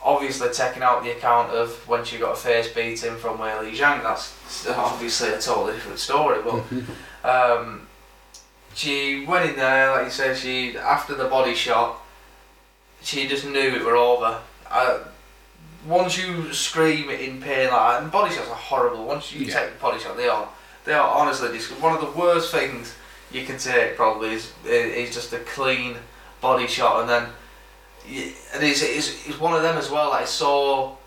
Obviously, 0.03 0.51
taking 0.51 0.83
out 0.83 1.03
the 1.03 1.13
account 1.13 1.51
of 1.51 1.89
when 1.89 2.05
she 2.05 2.19
got 2.19 2.33
a 2.33 2.37
face 2.37 2.69
beating 2.73 3.17
from 3.17 3.39
Weili 3.39 3.75
Zhang, 3.75 4.03
that's 4.03 4.67
obviously 4.69 5.31
a 5.31 5.41
totally 5.41 5.73
different 5.73 5.99
story. 5.99 6.43
But 6.43 7.25
um, 7.29 7.87
she 8.75 9.25
went 9.25 9.49
in 9.51 9.57
there, 9.57 9.93
like 9.93 10.05
you 10.05 10.11
say, 10.11 10.35
she 10.35 10.77
after 10.77 11.15
the 11.15 11.25
body 11.25 11.55
shot, 11.55 12.03
she 13.03 13.27
just 13.27 13.47
knew 13.47 13.59
it 13.59 13.83
were 13.83 13.97
over. 13.97 14.41
I, 14.71 15.01
once 15.87 16.17
you 16.19 16.53
scream 16.53 17.11
in 17.11 17.41
pain 17.41 17.69
like 17.71 17.71
that, 17.71 18.03
and 18.03 18.11
body 18.13 18.35
shots 18.35 18.49
are 18.49 18.55
horrible. 18.55 19.05
Once 19.05 19.33
you 19.33 19.47
Yeah. 19.47 19.61
take 19.61 19.73
the 19.75 19.79
body 19.81 19.99
shot, 20.01 20.17
they 20.17 20.29
are 20.29 20.49
they 20.85 20.93
are 20.93 21.09
honestly 21.15 21.49
just 21.57 21.71
one 21.81 21.95
of 21.95 22.01
the 22.01 22.19
worst 22.19 22.51
things 22.53 22.95
you 23.31 23.45
can 23.45 23.59
take. 23.59 23.97
Probably 23.97 24.33
is 24.35 24.53
is 24.67 25.15
just 25.15 25.33
a 25.33 25.39
clean 25.41 25.97
body 26.41 26.67
shot, 26.67 27.01
and 27.01 27.09
then 27.09 27.27
and 28.07 28.63
it's, 28.63 28.83
it's, 28.83 29.27
it's 29.27 29.41
one 29.41 29.55
of 29.55 29.63
them 29.63 29.79
as 29.79 29.91
well. 29.91 30.11
Like 30.11 30.23
it's 30.23 30.31
so 30.31 30.99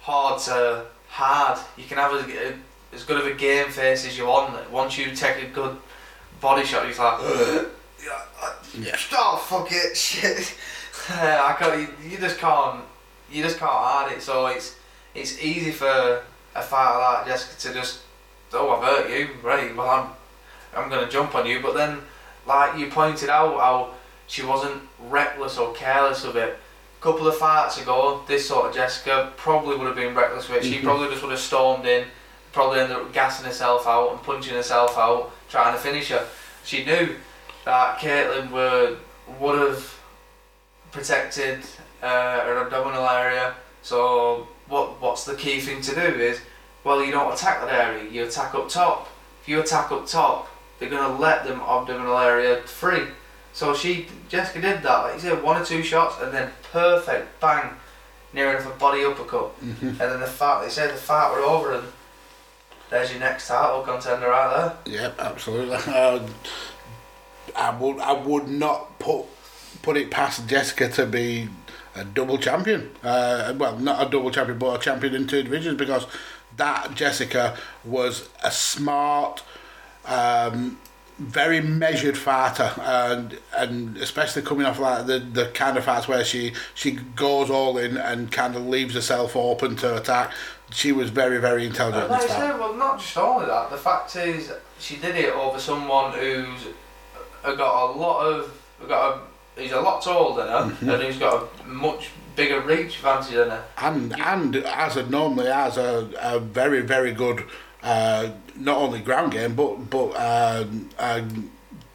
hard 0.00 0.40
to 0.42 0.86
hard. 1.08 1.58
You 1.76 1.84
can 1.84 1.98
have 1.98 2.12
a, 2.12 2.48
a, 2.48 2.54
as 2.94 3.04
good 3.04 3.18
of 3.20 3.26
a 3.26 3.34
game 3.34 3.68
face 3.68 4.06
as 4.06 4.16
you 4.16 4.26
want. 4.26 4.70
Once 4.70 4.96
you 4.96 5.14
take 5.14 5.42
a 5.42 5.46
good 5.48 5.76
body 6.40 6.64
shot, 6.64 6.86
you're 6.86 6.96
like. 6.96 7.66
Yeah. 8.78 8.96
Oh 9.12 9.36
fuck 9.36 9.68
it, 9.70 9.96
shit. 10.06 10.54
I 11.10 11.54
can't. 11.58 11.80
You, 11.80 12.10
you 12.10 12.18
just 12.18 12.38
can't. 12.38 12.82
You 13.30 13.42
just 13.42 13.58
can't 13.58 13.70
hide 13.70 14.12
it. 14.12 14.22
So 14.22 14.46
it's 14.46 14.76
it's 15.14 15.42
easy 15.42 15.70
for 15.72 16.22
a 16.54 16.62
fighter 16.62 16.98
like 16.98 17.26
Jessica 17.26 17.68
to 17.68 17.74
just 17.80 18.00
oh 18.52 18.70
I've 18.70 18.82
hurt 18.84 19.10
you, 19.10 19.28
right? 19.42 19.74
Well 19.76 19.88
I'm 19.88 20.08
I'm 20.76 20.88
gonna 20.90 21.08
jump 21.08 21.34
on 21.34 21.46
you. 21.46 21.60
But 21.60 21.74
then 21.74 21.98
like 22.46 22.78
you 22.78 22.88
pointed 22.88 23.28
out 23.28 23.58
how 23.58 23.94
she 24.26 24.44
wasn't 24.44 24.82
reckless 25.08 25.58
or 25.58 25.72
careless 25.74 26.24
of 26.24 26.36
it. 26.36 26.58
A 26.98 27.02
couple 27.02 27.26
of 27.28 27.36
fights 27.36 27.80
ago, 27.80 28.22
this 28.26 28.48
sort 28.48 28.66
of 28.68 28.74
Jessica 28.74 29.32
probably 29.36 29.76
would 29.76 29.86
have 29.86 29.96
been 29.96 30.14
reckless 30.14 30.48
with 30.48 30.58
it. 30.58 30.64
She 30.64 30.78
Mhm. 30.78 30.84
probably 30.84 31.08
just 31.08 31.22
would 31.22 31.30
have 31.30 31.40
stormed 31.40 31.86
in, 31.86 32.06
probably 32.52 32.80
ended 32.80 32.96
up 32.96 33.12
gassing 33.12 33.44
herself 33.46 33.86
out 33.86 34.10
and 34.12 34.22
punching 34.22 34.54
herself 34.54 34.96
out, 34.98 35.30
trying 35.48 35.72
to 35.74 35.78
finish 35.78 36.08
her. 36.08 36.26
She 36.64 36.84
knew 36.84 37.14
that 37.64 37.98
Caitlin 37.98 38.50
would 38.50 38.98
would 39.40 39.58
have 39.58 39.92
protected 40.92 41.62
uh, 42.06 42.40
her 42.46 42.58
abdominal 42.64 43.06
area. 43.08 43.54
So 43.82 44.48
what 44.68 45.00
what's 45.00 45.24
the 45.24 45.34
key 45.34 45.60
thing 45.60 45.80
to 45.82 45.94
do 45.94 46.00
is, 46.00 46.40
well, 46.84 47.04
you 47.04 47.10
don't 47.12 47.32
attack 47.32 47.60
that 47.60 47.72
area. 47.88 48.10
You 48.10 48.24
attack 48.24 48.54
up 48.54 48.68
top. 48.68 49.08
If 49.42 49.48
you 49.48 49.60
attack 49.60 49.90
up 49.92 50.06
top, 50.06 50.48
they're 50.78 50.88
gonna 50.90 51.18
let 51.18 51.44
them 51.44 51.60
abdominal 51.60 52.18
area 52.18 52.62
free. 52.62 53.04
So 53.52 53.74
she 53.74 54.06
Jessica 54.28 54.60
did 54.60 54.82
that. 54.82 54.98
Like 55.04 55.14
you 55.14 55.20
said, 55.20 55.42
one 55.42 55.60
or 55.60 55.64
two 55.64 55.82
shots 55.82 56.16
and 56.22 56.32
then 56.32 56.50
perfect 56.72 57.40
bang, 57.40 57.70
near 58.32 58.50
enough 58.50 58.66
a 58.66 58.78
body 58.78 59.04
uppercut. 59.04 59.58
Mhm. 59.64 59.82
And 60.00 60.06
then 60.12 60.20
the 60.20 60.26
fight, 60.26 60.62
they 60.64 60.70
said 60.70 60.90
the 60.90 60.96
fight 60.98 61.32
were 61.32 61.40
over 61.40 61.72
and 61.72 61.88
there's 62.90 63.10
your 63.10 63.20
next 63.20 63.48
title 63.48 63.82
contender 63.82 64.28
right 64.28 64.50
there. 64.84 64.94
Yep, 65.00 65.20
absolutely. 65.20 65.78
Uh, 65.86 66.20
I 67.54 67.70
would 67.70 67.98
I 68.00 68.12
would 68.12 68.48
not 68.48 68.98
put 68.98 69.24
put 69.82 69.96
it 69.96 70.10
past 70.10 70.46
Jessica 70.48 70.88
to 70.90 71.06
be 71.06 71.48
a 71.96 72.04
double 72.04 72.38
champion. 72.38 72.90
Uh, 73.02 73.54
well, 73.56 73.78
not 73.78 74.06
a 74.06 74.10
double 74.10 74.30
champion, 74.30 74.58
but 74.58 74.80
a 74.80 74.82
champion 74.82 75.14
in 75.14 75.26
two 75.26 75.42
divisions 75.42 75.78
because 75.78 76.06
that 76.56 76.94
Jessica 76.94 77.56
was 77.84 78.28
a 78.42 78.50
smart, 78.50 79.42
um, 80.04 80.78
very 81.18 81.60
measured 81.60 82.16
fighter, 82.16 82.72
and 82.80 83.38
and 83.56 83.96
especially 83.96 84.42
coming 84.42 84.66
off 84.66 84.78
like 84.78 85.06
the 85.06 85.18
the 85.18 85.46
kind 85.48 85.76
of 85.76 85.84
fights 85.84 86.06
where 86.06 86.24
she 86.24 86.52
she 86.74 86.92
goes 86.92 87.50
all 87.50 87.78
in 87.78 87.96
and 87.96 88.30
kind 88.30 88.54
of 88.54 88.66
leaves 88.66 88.94
herself 88.94 89.34
open 89.34 89.76
to 89.76 89.96
attack. 89.96 90.32
She 90.70 90.92
was 90.92 91.10
very 91.10 91.38
very 91.38 91.66
intelligent. 91.66 92.10
Uh, 92.10 92.18
fight. 92.18 92.58
well, 92.58 92.74
not 92.74 93.00
just 93.00 93.16
only 93.16 93.46
that. 93.46 93.70
The 93.70 93.78
fact 93.78 94.14
is, 94.16 94.52
she 94.78 94.96
did 94.96 95.16
it 95.16 95.32
over 95.32 95.58
someone 95.58 96.12
who's 96.12 96.68
got 97.42 97.90
a 97.90 97.98
lot 97.98 98.26
of 98.26 98.62
got 98.86 99.16
a 99.16 99.20
he's 99.56 99.72
a 99.72 99.80
lot 99.80 100.02
taller 100.02 100.36
than 100.44 100.48
her 100.52 100.70
Mm-hmm. 100.74 100.90
and 100.90 101.02
he's 101.02 101.18
got 101.18 101.48
a 101.64 101.66
much 101.68 102.10
bigger 102.34 102.60
reach 102.60 102.96
advantage 102.96 103.34
than 103.34 103.50
her. 103.50 103.64
and 103.78 104.14
and 104.20 104.56
as 104.56 104.96
a 104.96 105.06
normally 105.08 105.46
has 105.46 105.76
a, 105.78 106.10
a 106.20 106.38
very 106.40 106.80
very 106.82 107.12
good 107.12 107.44
uh, 107.82 108.30
not 108.56 108.76
only 108.78 109.00
ground 109.00 109.32
game 109.32 109.54
but 109.54 109.76
but 109.90 110.08
uh, 110.16 110.64
uh, 110.98 111.22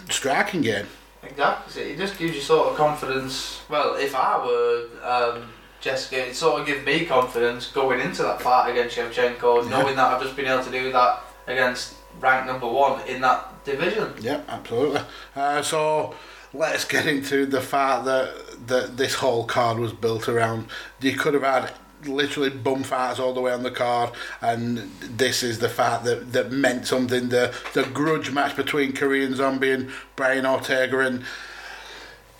striking 0.09 0.61
game. 0.61 0.85
Exactly. 1.23 1.83
It 1.83 1.97
just 1.97 2.17
gives 2.17 2.35
you 2.35 2.41
sort 2.41 2.69
of 2.69 2.75
confidence. 2.77 3.61
Well, 3.69 3.95
if 3.95 4.15
I 4.15 4.43
were 4.45 4.87
um, 5.03 5.49
Jessica, 5.79 6.27
it 6.27 6.35
sort 6.35 6.59
of 6.61 6.67
gives 6.67 6.85
me 6.85 7.05
confidence 7.05 7.67
going 7.71 7.99
into 8.01 8.23
that 8.23 8.41
fight 8.41 8.69
against 8.71 8.97
Shevchenko, 8.97 9.63
Yeah. 9.63 9.69
knowing 9.69 9.95
that 9.95 10.13
I've 10.13 10.21
just 10.21 10.35
been 10.35 10.47
able 10.47 10.63
to 10.63 10.71
do 10.71 10.91
that 10.91 11.21
against 11.47 11.95
rank 12.19 12.47
number 12.47 12.67
one 12.67 13.01
in 13.07 13.21
that 13.21 13.63
division. 13.63 14.13
Yeah, 14.19 14.41
absolutely. 14.49 15.01
Uh, 15.35 15.61
so 15.61 16.13
let's 16.53 16.85
get 16.85 17.05
into 17.05 17.45
the 17.45 17.61
fact 17.61 18.05
that 18.05 18.67
that 18.67 18.97
this 18.97 19.15
whole 19.15 19.45
card 19.45 19.79
was 19.79 19.93
built 19.93 20.29
around. 20.29 20.67
You 20.99 21.15
could 21.15 21.33
have 21.33 21.43
had 21.43 21.73
literally 22.05 22.49
bum 22.49 22.83
fights 22.83 23.19
all 23.19 23.33
the 23.33 23.41
way 23.41 23.51
on 23.51 23.63
the 23.63 23.71
card, 23.71 24.11
and 24.41 24.77
this 24.99 25.43
is 25.43 25.59
the 25.59 25.69
fact 25.69 26.03
that, 26.05 26.33
that 26.33 26.51
meant 26.51 26.87
something. 26.87 27.29
The 27.29 27.53
the 27.73 27.83
grudge 27.83 28.31
match 28.31 28.55
between 28.55 28.93
Korean 28.93 29.35
Zombie 29.35 29.71
and 29.71 29.91
Brian 30.15 30.45
Ortega, 30.45 30.99
and 30.99 31.23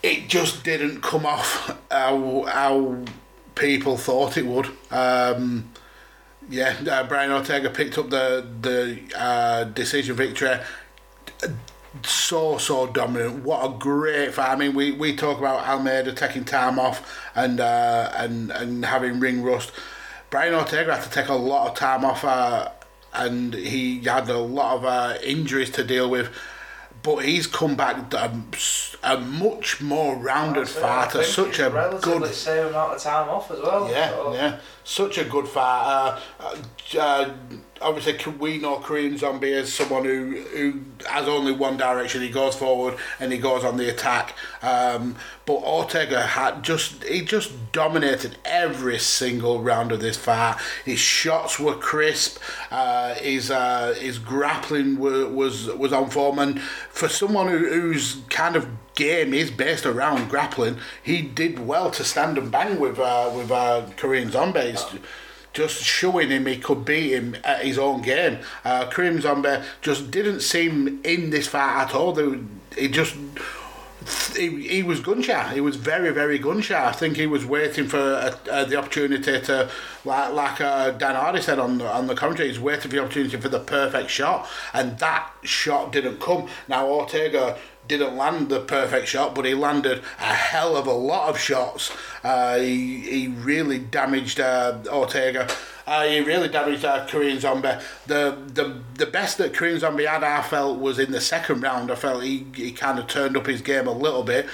it 0.03 0.27
just 0.27 0.63
didn't 0.63 1.01
come 1.01 1.25
off 1.25 1.77
how 1.89 2.43
how 2.43 2.97
people 3.55 3.97
thought 3.97 4.37
it 4.37 4.45
would. 4.45 4.67
Um, 4.89 5.71
yeah, 6.49 6.75
uh, 6.89 7.07
Brian 7.07 7.31
Ortega 7.31 7.69
picked 7.69 7.97
up 7.97 8.09
the 8.09 8.45
the 8.61 8.99
uh, 9.17 9.63
decision 9.65 10.15
victory 10.15 10.59
so 12.03 12.57
so 12.57 12.87
dominant. 12.87 13.43
What 13.43 13.65
a 13.65 13.77
great 13.77 14.33
fight! 14.33 14.51
I 14.51 14.55
mean, 14.55 14.73
we, 14.73 14.91
we 14.91 15.15
talk 15.15 15.37
about 15.39 15.67
Almeida 15.67 16.13
taking 16.13 16.45
time 16.45 16.79
off 16.79 17.19
and 17.35 17.59
uh, 17.59 18.11
and 18.15 18.51
and 18.51 18.85
having 18.85 19.19
ring 19.19 19.43
rust. 19.43 19.71
Brian 20.29 20.53
Ortega 20.53 20.95
had 20.95 21.03
to 21.03 21.09
take 21.09 21.27
a 21.27 21.33
lot 21.33 21.69
of 21.69 21.77
time 21.77 22.05
off, 22.05 22.23
uh, 22.23 22.69
and 23.13 23.53
he 23.53 23.99
had 24.01 24.29
a 24.29 24.37
lot 24.37 24.77
of 24.77 24.85
uh, 24.85 25.17
injuries 25.23 25.69
to 25.71 25.83
deal 25.83 26.09
with. 26.09 26.29
But 27.03 27.25
he's 27.25 27.47
come 27.47 27.75
back 27.75 28.13
a, 28.13 28.31
a 29.03 29.17
much 29.19 29.81
more 29.81 30.15
rounded 30.15 30.67
That's 30.67 30.77
it. 30.77 30.83
I 30.83 31.05
fighter. 31.07 31.23
Such 31.23 31.59
a 31.59 31.69
relatively 31.71 32.19
good 32.19 32.33
same 32.35 32.67
amount 32.67 32.93
of 32.93 33.01
time 33.01 33.27
off 33.27 33.49
as 33.49 33.59
well. 33.59 33.89
yeah, 33.89 34.09
so- 34.11 34.33
yeah. 34.35 34.59
Such 34.83 35.17
a 35.17 35.23
good 35.25 35.47
fight. 35.47 36.19
Uh, 36.39 36.55
uh, 36.99 37.29
obviously, 37.81 38.33
we 38.33 38.57
know 38.57 38.77
Korean 38.77 39.17
Zombie 39.17 39.53
as 39.53 39.71
someone 39.71 40.05
who, 40.05 40.41
who 40.55 40.81
has 41.07 41.27
only 41.27 41.51
one 41.51 41.77
direction. 41.77 42.21
He 42.21 42.29
goes 42.29 42.55
forward 42.55 42.97
and 43.19 43.31
he 43.31 43.37
goes 43.37 43.63
on 43.63 43.77
the 43.77 43.89
attack. 43.89 44.35
Um, 44.61 45.15
but 45.45 45.57
Ortega 45.63 46.21
had 46.21 46.63
just 46.63 47.03
he 47.03 47.21
just 47.21 47.71
dominated 47.71 48.37
every 48.43 48.97
single 48.99 49.61
round 49.61 49.91
of 49.91 49.99
this 50.01 50.17
fight. 50.17 50.57
His 50.83 50.99
shots 50.99 51.59
were 51.59 51.75
crisp. 51.75 52.41
Uh, 52.71 53.13
his 53.15 53.51
uh, 53.51 53.95
his 53.99 54.17
grappling 54.17 54.97
wa- 54.97 55.27
was 55.27 55.67
was 55.67 55.93
on 55.93 56.09
form. 56.09 56.39
And 56.39 56.59
for 56.61 57.07
someone 57.07 57.47
who, 57.47 57.57
who's 57.69 58.17
kind 58.29 58.55
of 58.55 58.67
game 58.95 59.33
is 59.33 59.51
based 59.51 59.85
around 59.85 60.29
grappling, 60.29 60.77
he 61.01 61.21
did 61.21 61.59
well 61.59 61.91
to 61.91 62.03
stand 62.03 62.37
and 62.37 62.51
bang 62.51 62.79
with 62.79 62.99
uh, 62.99 63.31
with 63.35 63.51
uh, 63.51 63.85
Korean 63.97 64.31
Zombies. 64.31 64.83
Just 65.53 65.83
showing 65.83 66.29
him 66.29 66.45
he 66.45 66.57
could 66.57 66.85
beat 66.85 67.11
him 67.11 67.35
at 67.43 67.65
his 67.65 67.77
own 67.77 68.01
game. 68.01 68.39
Uh, 68.63 68.85
Korean 68.89 69.19
Zombie 69.19 69.57
just 69.81 70.09
didn't 70.09 70.39
seem 70.39 71.01
in 71.03 71.29
this 71.29 71.47
fight 71.47 71.83
at 71.83 71.93
all. 71.93 72.15
He 72.77 72.87
just 72.87 73.15
he, 74.35 74.67
he 74.67 74.83
was 74.83 74.99
gun 74.99 75.21
shy. 75.21 75.53
He 75.53 75.61
was 75.61 75.75
very, 75.75 76.11
very 76.11 76.39
gun 76.39 76.61
shy. 76.61 76.87
I 76.87 76.91
think 76.91 77.17
he 77.17 77.27
was 77.27 77.45
waiting 77.45 77.87
for 77.87 77.99
uh 77.99 78.35
uh 78.49 78.65
the 78.65 78.75
opportunity 78.75 79.39
to, 79.41 79.69
like 80.05 80.33
like 80.33 80.61
uh, 80.61 80.91
Dan 80.91 81.15
Hardy 81.15 81.41
said 81.41 81.59
on 81.59 81.77
the, 81.77 81.87
on 81.87 82.07
the 82.07 82.15
commentary, 82.15 82.49
he's 82.49 82.59
waiting 82.59 82.83
for 82.83 82.87
the 82.87 82.99
opportunity 82.99 83.37
for 83.37 83.49
the 83.49 83.59
perfect 83.59 84.09
shot, 84.09 84.47
and 84.73 84.97
that 84.99 85.31
shot 85.43 85.91
didn't 85.91 86.19
come. 86.19 86.47
Now 86.67 86.87
Ortega 86.87 87.57
didn't 87.87 88.15
land 88.15 88.49
the 88.49 88.59
perfect 88.59 89.07
shot, 89.07 89.35
but 89.35 89.45
he 89.45 89.53
landed 89.53 89.99
a 90.19 90.33
hell 90.33 90.75
of 90.75 90.87
a 90.87 90.93
lot 90.93 91.29
of 91.29 91.39
shots. 91.39 91.91
Uh, 92.23 92.57
he, 92.57 92.99
he 92.99 93.27
really 93.27 93.79
damaged 93.79 94.39
uh, 94.39 94.77
Ortega. 94.87 95.47
Uh, 95.85 96.03
he 96.03 96.21
really 96.21 96.47
damaged 96.47 96.85
uh, 96.85 97.05
Korean 97.07 97.39
Zombie. 97.39 97.73
The, 98.07 98.37
the 98.53 98.81
the 98.95 99.05
best 99.07 99.37
that 99.39 99.53
Korean 99.53 99.79
Zombie 99.79 100.05
had, 100.05 100.23
I 100.23 100.41
felt, 100.41 100.79
was 100.79 100.99
in 100.99 101.11
the 101.11 101.19
second 101.19 101.61
round. 101.61 101.91
I 101.91 101.95
felt 101.95 102.23
he, 102.23 102.45
he 102.55 102.71
kind 102.71 102.99
of 102.99 103.07
turned 103.07 103.35
up 103.35 103.47
his 103.47 103.61
game 103.61 103.87
a 103.87 103.91
little 103.91 104.23
bit. 104.23 104.47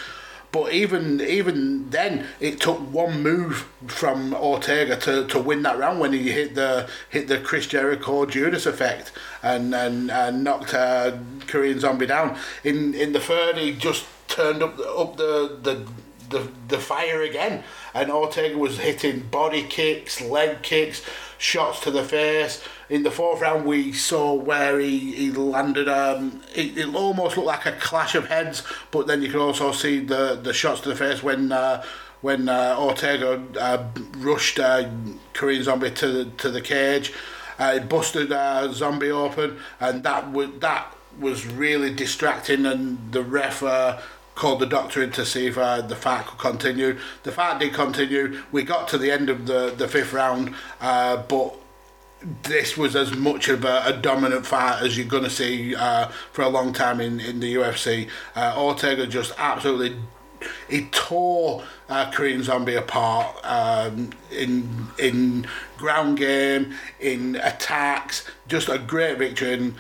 But 0.51 0.73
even 0.73 1.21
even 1.21 1.89
then, 1.89 2.25
it 2.39 2.59
took 2.61 2.79
one 2.79 3.21
move 3.21 3.67
from 3.87 4.33
Ortega 4.33 4.95
to, 4.97 5.27
to 5.27 5.39
win 5.39 5.61
that 5.63 5.77
round 5.77 5.99
when 5.99 6.13
he 6.13 6.31
hit 6.31 6.55
the 6.55 6.89
hit 7.09 7.27
the 7.27 7.39
Chris 7.39 7.67
Jericho 7.67 8.25
Judas 8.25 8.65
effect 8.65 9.11
and 9.43 9.75
and, 9.75 10.09
and 10.09 10.43
knocked 10.43 10.73
uh, 10.73 11.17
Korean 11.47 11.79
Zombie 11.79 12.07
down. 12.07 12.37
In 12.63 12.93
in 12.93 13.11
the 13.11 13.19
third, 13.19 13.57
he 13.57 13.73
just 13.73 14.05
turned 14.27 14.63
up 14.63 14.79
up 14.79 15.17
the 15.17 15.57
the. 15.61 15.85
The, 16.29 16.49
the 16.67 16.77
fire 16.77 17.21
again, 17.21 17.63
and 17.93 18.11
Ortega 18.11 18.57
was 18.57 18.79
hitting 18.79 19.21
body 19.31 19.63
kicks, 19.63 20.19
leg 20.19 20.61
kicks, 20.61 21.01
shots 21.37 21.79
to 21.81 21.91
the 21.91 22.03
face. 22.03 22.63
In 22.89 23.03
the 23.03 23.11
fourth 23.11 23.41
round, 23.41 23.65
we 23.65 23.93
saw 23.93 24.33
where 24.33 24.79
he, 24.79 25.13
he 25.13 25.31
landed. 25.31 25.87
Um, 25.87 26.41
it, 26.55 26.77
it 26.77 26.95
almost 26.95 27.37
looked 27.37 27.47
like 27.47 27.65
a 27.65 27.73
clash 27.73 28.15
of 28.15 28.27
heads, 28.27 28.63
but 28.91 29.07
then 29.07 29.21
you 29.21 29.29
could 29.29 29.41
also 29.41 29.71
see 29.71 29.99
the, 29.99 30.39
the 30.41 30.53
shots 30.53 30.81
to 30.81 30.89
the 30.89 30.95
face 30.95 31.23
when 31.23 31.51
uh, 31.51 31.83
when 32.21 32.49
uh, 32.49 32.75
Ortega 32.79 33.43
uh, 33.59 33.85
rushed 34.17 34.59
uh, 34.59 34.89
Korean 35.33 35.63
Zombie 35.63 35.91
to 35.91 36.07
the, 36.07 36.25
to 36.37 36.49
the 36.49 36.61
cage. 36.61 37.13
Uh, 37.59 37.79
busted 37.79 38.31
uh, 38.31 38.71
Zombie 38.71 39.11
open, 39.11 39.57
and 39.79 40.03
that 40.03 40.31
was 40.31 40.49
that 40.59 40.93
was 41.19 41.45
really 41.45 41.93
distracting. 41.93 42.65
And 42.65 43.11
the 43.11 43.23
ref 43.23 43.63
uh, 43.63 43.99
called 44.37 44.59
the 44.59 44.65
doctor 44.65 45.01
in 45.01 45.11
to 45.11 45.25
see 45.25 45.47
if 45.47 45.57
uh, 45.57 45.81
the 45.81 45.95
fight 45.95 46.25
could 46.27 46.39
continue. 46.39 46.97
The 47.23 47.31
fight 47.31 47.59
did 47.59 47.73
continue. 47.73 48.41
We 48.51 48.63
got 48.63 48.87
to 48.89 48.97
the 48.97 49.11
end 49.11 49.29
of 49.29 49.47
the, 49.47 49.73
the 49.75 49.87
fifth 49.87 50.13
round, 50.13 50.53
uh, 50.79 51.17
but 51.23 51.55
this 52.43 52.77
was 52.77 52.95
as 52.95 53.15
much 53.15 53.49
of 53.49 53.65
a, 53.65 53.83
a 53.85 53.93
dominant 53.93 54.45
fight 54.45 54.81
as 54.81 54.97
you're 54.97 55.07
going 55.07 55.23
to 55.23 55.29
see 55.29 55.75
uh, 55.75 56.07
for 56.31 56.43
a 56.43 56.49
long 56.49 56.71
time 56.71 57.01
in, 57.01 57.19
in 57.19 57.39
the 57.39 57.55
UFC. 57.55 58.09
Uh, 58.35 58.53
Ortega 58.57 59.07
just 59.07 59.33
absolutely 59.37 59.95
he 60.69 60.85
tore 60.91 61.63
uh, 61.89 62.11
Korean 62.11 62.43
Zombie 62.43 62.75
apart 62.75 63.35
um, 63.43 64.11
in 64.31 64.87
in 64.99 65.47
ground 65.77 66.17
game, 66.17 66.75
in 66.99 67.37
attacks. 67.37 68.29
Just 68.47 68.69
a 68.69 68.77
great 68.77 69.17
victory, 69.17 69.53
and 69.53 69.75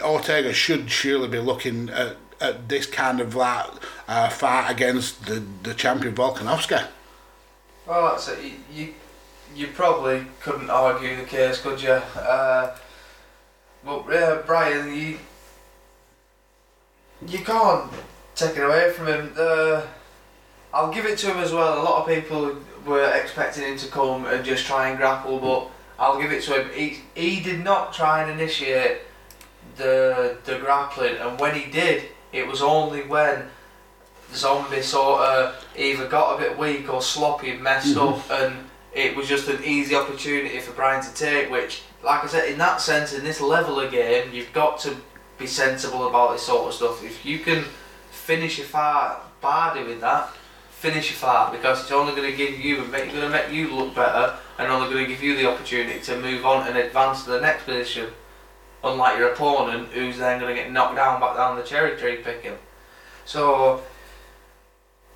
Ortega 0.00 0.52
should 0.52 0.90
surely 0.90 1.28
be 1.28 1.38
looking 1.38 1.88
at, 1.90 2.16
at 2.42 2.68
this 2.68 2.86
kind 2.86 3.20
of 3.20 3.34
like, 3.34 3.66
uh, 4.08 4.28
fight 4.28 4.70
against 4.70 5.26
the, 5.26 5.42
the 5.62 5.74
champion 5.74 6.14
Volkanovski. 6.14 6.86
Well, 7.86 8.10
that's 8.10 8.28
it. 8.28 8.38
You, 8.42 8.52
you, 8.72 8.94
you 9.54 9.66
probably 9.68 10.24
couldn't 10.40 10.70
argue 10.70 11.16
the 11.16 11.24
case, 11.24 11.60
could 11.60 11.82
you? 11.82 11.90
Uh, 11.90 12.76
but 13.84 14.04
yeah, 14.10 14.42
Brian, 14.46 14.94
you 14.94 15.18
you 17.26 17.38
can't 17.38 17.90
take 18.34 18.56
it 18.56 18.62
away 18.62 18.90
from 18.92 19.06
him. 19.06 19.32
Uh, 19.36 19.82
I'll 20.74 20.92
give 20.92 21.06
it 21.06 21.18
to 21.18 21.26
him 21.32 21.38
as 21.38 21.52
well. 21.52 21.80
A 21.80 21.84
lot 21.84 22.00
of 22.00 22.08
people 22.14 22.56
were 22.86 23.12
expecting 23.14 23.64
him 23.64 23.76
to 23.78 23.88
come 23.88 24.26
and 24.26 24.44
just 24.44 24.66
try 24.66 24.88
and 24.88 24.98
grapple, 24.98 25.38
but 25.38 25.70
I'll 25.98 26.20
give 26.20 26.32
it 26.32 26.42
to 26.44 26.60
him. 26.60 26.70
He 26.74 27.00
he 27.14 27.40
did 27.40 27.62
not 27.64 27.92
try 27.92 28.22
and 28.22 28.30
initiate 28.30 29.02
the 29.76 30.38
the 30.44 30.58
grappling, 30.58 31.16
and 31.16 31.38
when 31.38 31.54
he 31.54 31.70
did, 31.70 32.04
it 32.32 32.46
was 32.46 32.62
only 32.62 33.02
when 33.02 33.48
the 34.30 34.36
Zombie 34.36 34.82
sort 34.82 35.20
of 35.22 35.66
either 35.76 36.08
got 36.08 36.36
a 36.36 36.38
bit 36.38 36.58
weak 36.58 36.92
or 36.92 37.02
sloppy 37.02 37.50
and 37.50 37.62
messed 37.62 37.94
mhm. 37.94 38.18
up, 38.18 38.30
and 38.30 38.56
it 38.94 39.14
was 39.16 39.28
just 39.28 39.48
an 39.48 39.62
easy 39.64 39.94
opportunity 39.94 40.58
for 40.60 40.72
Brian 40.72 41.02
to 41.02 41.14
take. 41.14 41.50
Which, 41.50 41.82
like 42.02 42.24
I 42.24 42.26
said, 42.26 42.48
in 42.48 42.58
that 42.58 42.80
sense, 42.80 43.12
in 43.12 43.24
this 43.24 43.40
level 43.40 43.78
of 43.80 43.90
game, 43.92 44.32
you've 44.32 44.52
got 44.52 44.78
to 44.80 44.96
be 45.38 45.46
sensible 45.46 46.08
about 46.08 46.32
this 46.32 46.42
sort 46.42 46.68
of 46.68 46.74
stuff. 46.74 47.04
If 47.04 47.24
you 47.24 47.38
can 47.38 47.64
finish 48.10 48.58
your 48.58 48.66
fight 48.66 49.18
by 49.40 49.74
doing 49.74 50.00
that, 50.00 50.30
finish 50.70 51.10
your 51.10 51.18
fight 51.18 51.52
because 51.52 51.82
it's 51.82 51.92
only 51.92 52.14
going 52.14 52.30
to 52.30 52.36
give 52.36 52.58
you 52.58 52.82
and 52.82 52.90
make 52.90 53.08
going 53.12 53.22
to 53.22 53.28
make 53.28 53.52
you 53.52 53.74
look 53.74 53.94
better, 53.94 54.36
and 54.58 54.72
only 54.72 54.90
going 54.90 55.04
to 55.04 55.12
give 55.12 55.22
you 55.22 55.36
the 55.36 55.50
opportunity 55.50 56.00
to 56.00 56.18
move 56.18 56.46
on 56.46 56.66
and 56.66 56.76
advance 56.78 57.24
to 57.24 57.30
the 57.30 57.40
next 57.40 57.64
position. 57.64 58.08
Unlike 58.84 59.18
your 59.18 59.32
opponent, 59.32 59.88
who's 59.90 60.18
then 60.18 60.40
going 60.40 60.54
to 60.54 60.60
get 60.60 60.72
knocked 60.72 60.96
down 60.96 61.20
back 61.20 61.36
down 61.36 61.56
the 61.56 61.62
cherry 61.62 61.96
tree 61.96 62.16
picking. 62.16 62.56
So 63.24 63.82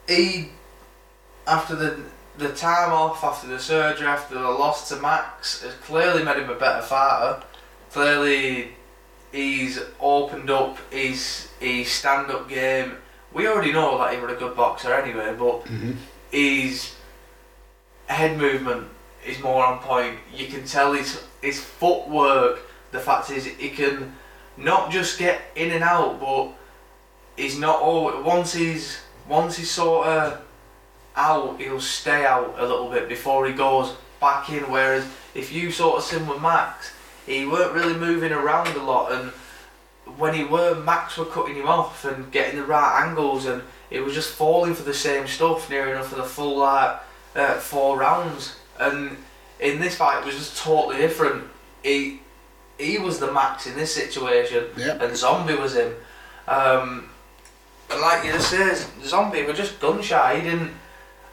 he, 0.09 0.50
after 1.46 1.74
the 1.74 1.98
the 2.38 2.50
time 2.50 2.92
off, 2.92 3.24
after 3.24 3.46
the 3.48 3.59
surgery, 3.59 4.07
after 4.07 4.35
the 4.35 4.40
loss 4.50 4.88
to 4.90 4.96
Max, 4.96 5.62
has 5.62 5.72
clearly 5.74 6.22
made 6.22 6.37
him 6.37 6.50
a 6.50 6.55
better 6.55 6.83
fighter. 6.83 7.42
Clearly, 7.90 8.72
he's 9.33 9.81
opened 10.00 10.50
up 10.50 10.79
his 10.92 11.48
his 11.59 11.88
stand 11.90 12.31
up 12.31 12.48
game. 12.48 12.96
We 13.33 13.48
already 13.48 13.72
know 13.72 13.98
that 13.98 14.14
he 14.14 14.20
was 14.20 14.33
a 14.33 14.37
good 14.37 14.57
boxer 14.57 14.94
anyway, 14.94 15.35
but 15.37 15.64
Mm-hmm. 15.64 15.92
his 16.31 16.94
head 18.07 18.38
movement 18.38 18.87
is 19.26 19.40
more 19.42 19.64
on 19.64 19.81
point. 19.81 20.18
You 20.33 20.46
can 20.46 20.64
tell 20.64 20.92
his 20.92 21.24
his 21.42 21.59
footwork. 21.61 22.61
The 22.92 23.01
fact 23.01 23.31
is, 23.31 23.44
he 23.44 23.70
can 23.70 24.14
not 24.57 24.90
just 24.90 25.18
get 25.18 25.40
in 25.55 25.70
and 25.72 25.85
out, 25.85 26.20
but 26.20 26.49
he's 27.37 27.59
not 27.59 27.81
all. 27.81 28.22
Once 28.22 28.53
he's 28.53 28.99
once 29.29 29.57
he's 29.57 29.70
sort 29.70 30.07
of 30.07 30.42
out, 31.16 31.61
he'll 31.61 31.81
stay 31.81 32.25
out 32.25 32.55
a 32.59 32.62
little 32.62 32.90
bit 32.90 33.09
before 33.09 33.46
he 33.46 33.53
goes 33.53 33.92
back 34.20 34.49
in. 34.51 34.62
Whereas 34.70 35.07
if 35.35 35.53
you 35.53 35.70
sort 35.70 35.99
of 35.99 36.05
seen 36.05 36.27
with 36.27 36.40
Max, 36.40 36.92
he 37.27 37.46
weren't 37.46 37.72
really 37.72 37.94
moving 37.94 38.33
around 38.33 38.68
a 38.77 38.83
lot, 38.83 39.12
and 39.12 39.33
when 40.16 40.35
he 40.35 40.44
were, 40.44 40.75
Max 40.83 41.16
were 41.16 41.25
cutting 41.25 41.57
him 41.57 41.66
off 41.66 42.05
and 42.05 42.31
getting 42.31 42.61
the 42.61 42.66
right 42.66 43.07
angles, 43.07 43.46
and 43.46 43.62
it 43.90 44.01
was 44.01 44.14
just 44.14 44.31
falling 44.31 44.75
for 44.75 44.83
the 44.83 44.94
same 44.94 45.27
stuff 45.27 45.68
near 45.68 45.88
enough 45.92 46.09
for 46.09 46.16
the 46.16 46.22
full 46.22 46.59
like 46.59 46.99
uh, 47.35 47.55
four 47.55 47.99
rounds. 47.99 48.57
And 48.79 49.16
in 49.61 49.81
this 49.81 49.96
fight, 49.96 50.20
it 50.20 50.27
was 50.27 50.37
just 50.37 50.62
totally 50.62 50.99
different. 50.99 51.44
He 51.83 52.20
he 52.78 52.98
was 52.98 53.18
the 53.18 53.30
Max 53.32 53.66
in 53.66 53.74
this 53.76 53.94
situation, 53.94 54.64
Yep. 54.76 55.02
and 55.02 55.16
Zombie 55.16 55.54
was 55.54 55.74
him. 55.76 55.94
Um, 56.48 57.08
and 57.90 58.00
like 58.00 58.24
you 58.24 58.32
just 58.32 58.50
said, 58.50 58.76
Zombie 59.04 59.44
were 59.44 59.52
just 59.52 59.80
gun 59.80 60.02
shy. 60.02 60.36
He 60.40 60.42
didn't. 60.50 60.72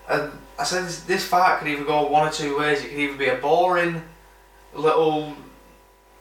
And 0.09 0.31
I 0.59 0.63
said 0.63 0.85
this, 0.85 1.01
this 1.01 1.25
fight 1.27 1.59
could 1.59 1.67
either 1.67 1.83
go 1.83 2.07
one 2.09 2.27
or 2.27 2.31
two 2.31 2.57
ways. 2.57 2.83
It 2.83 2.89
could 2.89 2.99
either 2.99 3.17
be 3.17 3.27
a 3.27 3.35
boring 3.35 4.01
little 4.73 5.33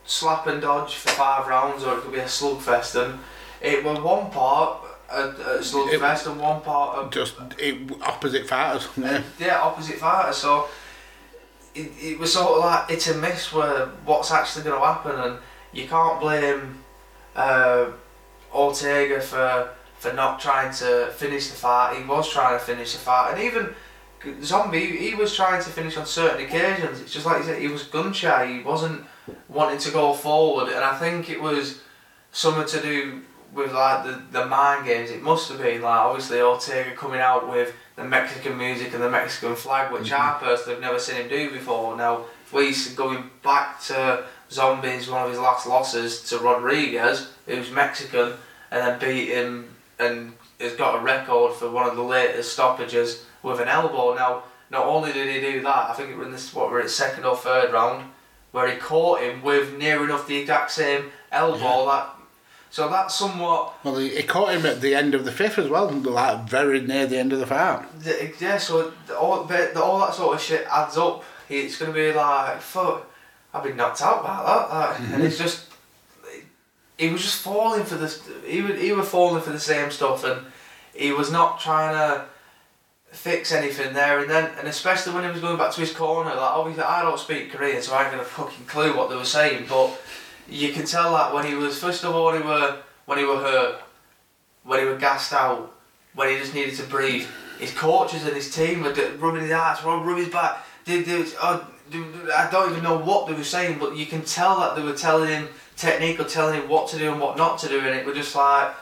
slap 0.05 0.47
and 0.47 0.61
dodge 0.61 0.95
for 0.97 1.11
five 1.11 1.47
rounds, 1.47 1.85
or 1.85 1.97
it 1.99 2.01
could 2.03 2.13
be 2.13 2.19
a 2.19 2.25
slugfest. 2.25 3.03
And 3.03 3.19
it 3.61 3.85
was 3.85 3.99
one 4.01 4.31
part 4.31 4.79
a, 5.11 5.29
a 5.29 5.59
slugfest 5.59 6.27
and 6.31 6.41
one 6.41 6.61
part 6.63 6.99
of 6.99 7.11
Just 7.11 7.35
it, 7.59 7.93
opposite 8.03 8.47
fighters. 8.49 8.89
Yeah. 8.97 9.23
yeah, 9.39 9.61
opposite 9.61 9.97
fighters. 9.99 10.37
So 10.39 10.69
it, 11.75 11.91
it 12.01 12.19
was 12.19 12.33
sort 12.33 12.59
of 12.59 12.65
like 12.65 12.91
it's 12.91 13.09
a 13.09 13.17
miss 13.17 13.53
where 13.53 13.87
what's 14.05 14.31
actually 14.31 14.65
going 14.65 14.81
to 14.81 14.87
happen, 14.87 15.19
and 15.19 15.39
you 15.73 15.87
can't 15.87 16.21
blame 16.21 16.79
uh, 17.35 17.87
Ortega 18.53 19.21
for 19.21 19.71
for 19.99 20.13
not 20.13 20.41
trying 20.41 20.73
to 20.75 21.13
finish 21.17 21.49
the 21.49 21.57
fight. 21.57 21.97
He 21.97 22.05
was 22.05 22.31
trying 22.31 22.59
to 22.59 22.65
finish 22.65 22.93
the 22.93 22.99
fight, 22.99 23.33
and 23.33 23.43
even 23.43 23.75
Zombie, 24.43 24.97
he 24.97 25.15
was 25.15 25.35
trying 25.35 25.63
to 25.63 25.71
finish 25.71 25.97
on 25.97 26.07
certain 26.07 26.45
occasions. 26.45 27.01
It's 27.01 27.13
just 27.13 27.27
like 27.27 27.39
you 27.39 27.45
said, 27.45 27.61
he 27.61 27.69
was 27.69 27.85
gun 27.85 28.13
shy. 28.13 28.47
He 28.47 28.63
wasn't 28.63 29.05
wanting 29.49 29.79
to 29.79 29.91
go 29.91 30.13
forward, 30.13 30.69
and 30.69 30.85
I 30.85 30.99
think 30.99 31.31
it 31.31 31.41
was 31.41 31.81
something 32.33 32.67
to 32.67 32.81
do 32.81 33.23
with 33.53 33.73
like 33.73 34.05
the, 34.05 34.23
the 34.31 34.47
mind 34.47 34.87
games. 34.87 35.11
It 35.11 35.23
must 35.23 35.49
have 35.51 35.61
been 35.61 35.83
like 35.83 36.01
obviously 36.01 36.41
Ortega 36.41 36.95
coming 36.97 37.21
out 37.21 37.51
with 37.51 37.75
the 37.97 38.05
Mexican 38.05 38.57
music 38.57 38.93
and 38.95 39.03
the 39.03 39.11
Mexican 39.11 39.55
flag, 39.55 39.93
which 39.93 40.11
mm-hmm. 40.11 40.39
I 40.39 40.39
personally 40.39 40.75
have 40.75 40.83
never 40.83 40.99
seen 40.99 41.17
him 41.17 41.29
do 41.29 41.51
before. 41.51 41.97
Now, 41.97 42.25
we 42.53 42.75
going 42.97 43.31
back 43.43 43.81
to 43.83 44.25
Zombies, 44.51 45.09
one 45.09 45.23
of 45.23 45.31
his 45.31 45.39
last 45.39 45.67
losses 45.67 46.23
to 46.29 46.39
Rodriguez, 46.39 47.31
who's 47.47 47.71
Mexican, 47.71 48.35
and 48.71 48.87
then 48.87 48.99
beat 48.99 49.29
him 49.29 49.75
and 49.99 50.33
has 50.61 50.75
got 50.75 50.99
a 50.99 51.03
record 51.03 51.55
for 51.55 51.71
one 51.71 51.89
of 51.89 51.97
the 51.97 52.03
latest 52.03 52.53
stoppages 52.53 53.25
with 53.43 53.61
an 53.61 53.69
elbow. 53.69 54.15
Now, 54.15 54.45
not 54.71 54.87
only 54.87 55.13
did 55.13 55.35
he 55.35 55.41
do 55.41 55.63
that, 55.63 55.91
I 55.91 55.93
think 55.95 56.11
it 56.11 56.17
was 56.17 56.27
in 56.27 56.33
this 56.33 56.55
what 56.55 56.71
we're 56.71 56.81
at 56.81 56.91
second 56.91 57.25
or 57.25 57.37
third 57.37 57.73
round, 57.73 58.11
where 58.53 58.71
he 58.71 58.77
caught 58.77 59.21
him 59.21 59.43
with 59.43 59.77
near 59.77 60.05
enough 60.05 60.27
the 60.27 60.37
exact 60.37 60.71
same 60.71 61.11
elbow 61.31 61.87
that. 61.87 62.17
So 62.73 62.89
that's 62.89 63.15
somewhat 63.15 63.75
Well, 63.85 63.99
he, 63.99 64.23
caught 64.23 64.55
him 64.55 64.65
at 64.65 64.81
the 64.81 64.95
end 64.95 65.15
of 65.15 65.27
the 65.27 65.31
fifth 65.31 65.59
as 65.59 65.69
well, 65.69 65.91
like 65.91 66.49
very 66.49 66.81
near 66.81 67.07
the 67.07 67.19
end 67.19 67.35
of 67.35 67.39
the 67.39 67.47
fight. 67.47 67.85
The- 68.01 68.33
Yeah, 68.41 68.57
so 68.57 68.95
all, 69.15 69.45
the, 69.45 69.81
all 69.81 70.01
that 70.01 70.15
sort 70.15 70.37
of 70.37 70.41
shit 70.41 70.67
adds 70.71 70.97
up. 70.97 71.23
It's 71.51 71.77
going 71.77 71.93
to 71.93 71.95
be 71.95 72.15
like, 72.15 72.63
fuck, 72.63 73.07
I've 73.53 73.63
been 73.63 73.77
knocked 73.77 74.01
out 74.01 74.25
by 74.25 74.43
that. 74.43 74.71
Like, 74.71 75.01
And 75.01 75.09
mm-hmm. 75.09 75.21
it's 75.21 75.37
just, 75.37 75.67
he 76.97 77.11
was 77.11 77.21
just 77.21 77.43
falling 77.43 77.85
for 77.85 77.97
this. 77.97 78.27
He 78.47 78.63
was 78.63 78.81
he 78.81 78.93
was 78.93 79.07
falling 79.07 79.43
for 79.43 79.51
the 79.51 79.61
same 79.61 79.91
stuff, 79.91 80.25
and 80.25 80.47
he 80.95 81.13
was 81.13 81.31
not 81.31 81.61
trying 81.61 81.95
to 81.95 82.25
fix 83.11 83.53
anything 83.53 83.93
there 83.93 84.21
and 84.21 84.31
then. 84.31 84.51
And 84.59 84.69
especially 84.69 85.13
when 85.13 85.25
he 85.25 85.31
was 85.31 85.41
going 85.41 85.59
back 85.59 85.73
to 85.73 85.81
his 85.81 85.93
corner, 85.93 86.31
like 86.31 86.39
obviously 86.39 86.85
I 86.85 87.03
don't 87.03 87.19
speak 87.19 87.51
Korean, 87.51 87.83
so 87.83 87.95
I 87.95 88.05
ain't 88.05 88.13
got 88.13 88.21
a 88.23 88.25
fucking 88.25 88.67
clue 88.67 88.97
what 88.97 89.11
they 89.11 89.17
were 89.17 89.25
saying. 89.25 89.67
But 89.69 90.01
you 90.49 90.73
can 90.73 90.87
tell 90.87 91.13
that 91.13 91.33
when 91.35 91.47
he 91.47 91.55
was 91.55 91.79
first 91.79 92.05
of 92.05 92.15
all 92.15 92.27
when 92.27 92.43
he 92.43 92.47
were 92.47 92.79
when 93.07 93.19
he 93.19 93.25
were 93.25 93.39
hurt, 93.39 93.83
when 94.65 94.81
he 94.81 94.87
were 94.87 94.97
gassed 94.97 95.33
out, 95.33 95.75
when 96.15 96.31
he 96.31 96.39
just 96.39 96.55
needed 96.55 96.75
to 96.77 96.85
breathe. 96.85 97.27
His 97.59 97.73
coaches 97.73 98.25
and 98.25 98.35
his 98.35 98.55
team 98.55 98.83
were 98.83 98.93
rubbing 99.19 99.43
his 99.43 99.51
ass, 99.51 99.85
rubbing 99.85 100.17
his 100.17 100.29
back. 100.29 100.65
They, 100.85 101.03
they, 101.03 101.25
oh, 101.41 101.69
I 102.35 102.49
don't 102.51 102.71
even 102.71 102.83
know 102.83 102.99
what 102.99 103.27
they 103.27 103.35
were 103.35 103.45
saying, 103.45 103.79
but 103.79 103.97
you 103.97 104.07
can 104.07 104.23
tell 104.23 104.59
that 104.61 104.77
they 104.77 104.83
were 104.83 104.95
telling 104.97 105.29
him 105.29 105.49
technique 105.77 106.19
or 106.21 106.25
telling 106.25 106.61
him 106.61 106.69
what 106.69 106.89
to 106.89 106.99
do 106.99 107.13
and 107.13 107.21
what 107.21 107.37
not 107.37 107.59
to 107.61 107.69
do, 107.69 107.79
and 107.79 107.89
it 107.89 108.07
was 108.07 108.17
just 108.17 108.35
like, 108.35 108.75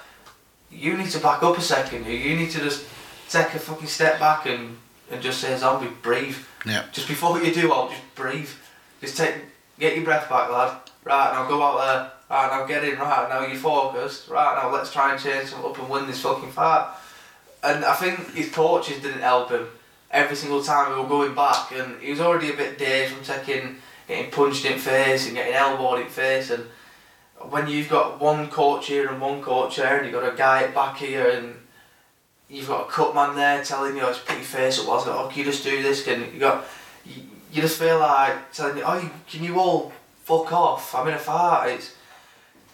you 0.71 0.97
need 0.97 1.11
to 1.11 1.19
back 1.19 1.43
up 1.43 1.59
a 1.59 1.61
second. 1.61 2.07
You 2.07 2.37
need 2.37 2.51
to 2.51 2.61
just 2.61 2.87
take 3.29 3.55
a 3.55 3.59
fucking 3.59 3.87
step 3.87 4.19
back 4.19 4.47
and, 4.47 4.77
and 5.11 5.21
just 5.21 5.41
say, 5.41 5.57
zombie, 5.57 5.91
breathe. 6.03 6.37
Yeah. 6.65 6.85
Just 6.93 7.09
before 7.09 7.43
you 7.43 7.53
do 7.53 7.73
I'll 7.73 7.89
just 7.89 8.15
breathe. 8.15 8.51
Just 9.01 9.17
take, 9.17 9.35
get 9.81 9.97
your 9.97 10.05
breath 10.05 10.29
back, 10.29 10.51
lad. 10.51 10.77
Right 11.03 11.33
now, 11.33 11.49
go 11.49 11.63
out 11.63 11.79
there. 11.79 12.13
Right 12.31 12.51
now, 12.51 12.67
get 12.67 12.85
in. 12.85 12.99
Right 12.99 13.29
now, 13.29 13.45
you're 13.45 13.57
focused. 13.57 14.29
Right 14.29 14.63
now, 14.63 14.71
let's 14.73 14.93
try 14.93 15.13
and 15.13 15.21
change 15.21 15.49
something 15.49 15.71
up 15.71 15.79
and 15.79 15.89
win 15.89 16.07
this 16.07 16.21
fucking 16.21 16.53
fight. 16.53 16.95
And 17.65 17.85
I 17.85 17.95
think 17.95 18.35
his 18.35 18.51
coaches 18.53 19.03
didn't 19.03 19.23
help 19.23 19.51
him. 19.51 19.67
Every 20.11 20.37
single 20.37 20.63
time 20.63 20.93
we 20.93 21.01
were 21.01 21.09
going 21.09 21.35
back, 21.35 21.73
and 21.73 22.01
he 22.01 22.11
was 22.11 22.21
already 22.21 22.51
a 22.51 22.57
bit 22.57 22.79
dazed 22.79 23.15
from 23.15 23.25
taking, 23.25 23.77
getting 24.07 24.31
punched 24.31 24.65
in 24.65 24.79
face 24.79 25.27
and 25.27 25.35
getting 25.35 25.55
elbowed 25.55 26.01
in 26.01 26.09
face. 26.09 26.51
And 26.51 26.65
when 27.49 27.69
you've 27.69 27.89
got 27.89 28.21
one 28.21 28.49
coach 28.49 28.89
here 28.89 29.09
and 29.09 29.21
one 29.21 29.41
coach 29.41 29.77
there, 29.77 29.97
and 29.99 30.07
you've 30.07 30.21
got 30.21 30.33
a 30.33 30.37
guy 30.37 30.67
back 30.69 30.99
here, 30.99 31.29
and 31.31 31.55
you've 32.49 32.69
got 32.69 32.89
a 32.89 32.91
cut 32.91 33.15
man 33.15 33.37
there 33.37 33.63
telling 33.65 33.97
you, 33.97 34.03
oh, 34.03 34.09
just 34.09 34.27
put 34.27 34.37
your 34.37 34.45
face 34.45 34.81
up, 34.81 34.89
was 34.89 35.07
oh, 35.07 35.29
can 35.29 35.39
you 35.39 35.45
just 35.45 35.65
do 35.65 35.83
this? 35.83 36.05
Can 36.05 36.21
you 36.33 36.41
got, 36.41 36.65
you, 37.53 37.63
just 37.63 37.79
feel 37.79 37.99
like 37.99 38.53
telling 38.53 38.79
you, 38.79 38.83
oh, 38.85 39.11
can 39.29 39.45
you 39.45 39.59
all 39.59 39.93
fuck 40.25 40.53
off? 40.53 40.95
I'm 40.95 41.09
in 41.09 41.15
a 41.15 41.19
fight. 41.19 41.75
It's, 41.75 41.95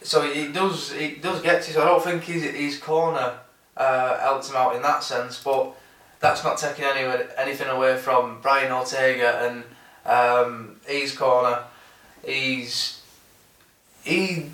so 0.01 0.23
it 0.23 0.53
does, 0.53 0.93
it 0.93 1.21
does 1.21 1.41
get 1.41 1.63
to. 1.63 1.73
So 1.73 1.81
I 1.81 1.85
don't 1.85 2.03
think 2.03 2.23
his 2.23 2.43
his 2.43 2.77
corner 2.77 3.39
uh, 3.75 4.19
helped 4.19 4.49
him 4.49 4.55
out 4.55 4.75
in 4.75 4.81
that 4.83 5.03
sense, 5.03 5.41
but 5.43 5.73
that's 6.19 6.43
not 6.43 6.57
taking 6.57 6.85
any 6.85 7.23
anything 7.37 7.67
away 7.67 7.97
from 7.97 8.39
Brian 8.41 8.71
Ortega 8.71 9.39
and 9.45 9.63
um, 10.05 10.79
his 10.85 11.13
corner. 11.13 11.63
He's 12.25 13.01
he 14.03 14.51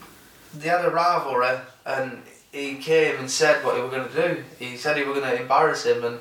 they 0.54 0.70
had 0.70 0.86
a 0.86 0.90
rivalry 0.90 1.58
and 1.86 2.22
he 2.52 2.76
came 2.76 3.18
and 3.18 3.30
said 3.30 3.66
what 3.66 3.76
he 3.76 3.82
was 3.82 3.92
going 3.92 4.08
to 4.08 4.16
do. 4.16 4.44
He 4.60 4.78
said 4.78 4.96
he 4.96 5.04
was 5.04 5.18
going 5.18 5.30
to 5.30 5.42
embarrass 5.42 5.86
him, 5.86 6.04
and 6.04 6.20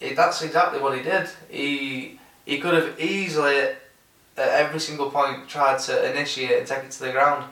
it, 0.00 0.16
that's 0.16 0.42
exactly 0.42 0.80
what 0.80 0.96
he 0.96 1.02
did. 1.02 1.28
He 1.50 2.18
he 2.44 2.58
could 2.58 2.74
have 2.74 2.98
easily, 2.98 3.58
at 3.58 3.78
every 4.36 4.80
single 4.80 5.10
point, 5.10 5.48
tried 5.48 5.78
to 5.80 6.10
initiate 6.10 6.58
and 6.58 6.66
take 6.66 6.84
it 6.84 6.90
to 6.92 7.00
the 7.00 7.12
ground, 7.12 7.44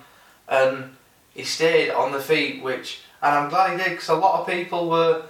and 0.49 0.97
he 1.35 1.45
stayed 1.45 1.91
on 1.91 2.13
the 2.13 2.21
feet, 2.21 2.63
which 2.63 3.01
and 3.23 3.35
I'm 3.35 3.49
glad 3.51 3.73
he 3.73 3.85
did 3.85 3.91
because 3.91 4.09
a 4.09 4.15
lot 4.15 4.41
of 4.41 4.47
people 4.47 4.89
were 4.89 5.23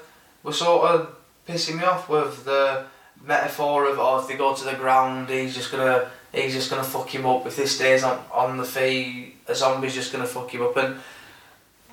were 0.42 0.52
sort 0.52 0.90
of 0.90 1.16
pissing 1.48 1.78
me 1.78 1.84
off 1.84 2.08
with 2.08 2.44
the 2.44 2.86
metaphor 3.24 3.88
of 3.88 3.98
oh 3.98 4.20
if 4.20 4.28
they 4.28 4.36
go 4.36 4.54
to 4.54 4.64
the 4.64 4.74
ground 4.74 5.28
he's 5.28 5.54
just 5.54 5.72
gonna 5.72 6.08
he's 6.32 6.52
just 6.52 6.70
gonna 6.70 6.84
fuck 6.84 7.12
him 7.12 7.24
up 7.24 7.46
if 7.46 7.56
this 7.56 7.74
stays 7.74 8.04
on 8.04 8.22
on 8.32 8.56
the 8.56 8.64
feet 8.64 9.34
a 9.48 9.54
zombie's 9.54 9.94
just 9.94 10.12
gonna 10.12 10.26
fuck 10.26 10.52
him 10.52 10.62
up 10.62 10.76
and 10.76 11.00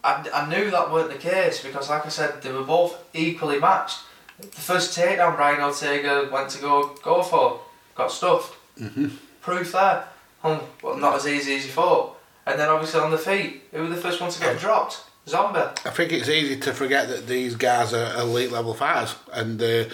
I, 0.04 0.28
I 0.34 0.50
knew 0.50 0.70
that 0.70 0.92
weren't 0.92 1.10
the 1.10 1.18
case 1.18 1.64
because, 1.64 1.90
like 1.90 2.06
I 2.06 2.10
said, 2.10 2.42
they 2.42 2.52
were 2.52 2.64
both 2.64 3.02
equally 3.14 3.60
matched. 3.60 4.00
The 4.40 4.48
first 4.48 4.98
takedown 4.98 5.36
Brian 5.36 5.62
Ortega 5.62 6.30
went 6.32 6.50
to 6.52 6.62
go 6.62 6.96
go 7.04 7.22
for, 7.24 7.62
got 7.96 8.12
stuffed. 8.12 8.56
Mm-hmm. 8.80 9.08
Proof 9.42 9.72
there. 9.72 10.06
Um, 10.44 10.62
well, 10.82 10.98
not 10.98 11.16
as 11.16 11.28
easy 11.28 11.56
as 11.56 11.66
you 11.66 11.72
thought. 11.72 12.18
And 12.46 12.60
then 12.60 12.70
obviously 12.70 13.00
on 13.00 13.12
the 13.12 13.18
feet, 13.18 13.64
who 13.72 13.84
were 13.84 13.90
the 13.90 13.96
first 13.96 14.20
one 14.20 14.30
to 14.30 14.40
get 14.40 14.60
dropped? 14.60 15.04
Zombie. 15.28 15.60
I 15.60 15.90
think 15.90 16.12
it's 16.12 16.28
easy 16.28 16.60
to 16.60 16.74
forget 16.74 17.08
that 17.08 17.28
these 17.28 17.56
guys 17.56 17.94
are 17.94 18.20
elite 18.20 18.52
level 18.52 18.74
fighters, 18.74 19.16
and 19.32 19.62
uh, 19.62 19.86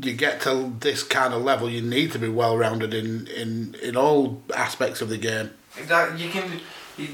you 0.00 0.12
get 0.14 0.40
to 0.42 0.74
this 0.80 1.02
kind 1.04 1.32
of 1.32 1.42
level, 1.42 1.70
you 1.70 1.82
need 1.82 2.12
to 2.12 2.18
be 2.18 2.28
well 2.28 2.56
rounded 2.56 2.92
in, 2.92 3.28
in, 3.28 3.76
in 3.82 3.96
all 3.96 4.42
aspects 4.54 5.00
of 5.00 5.08
the 5.08 5.18
game. 5.18 5.50
Exactly. 5.78 6.24
You 6.24 6.30
can. 6.30 6.60
You, 6.98 7.08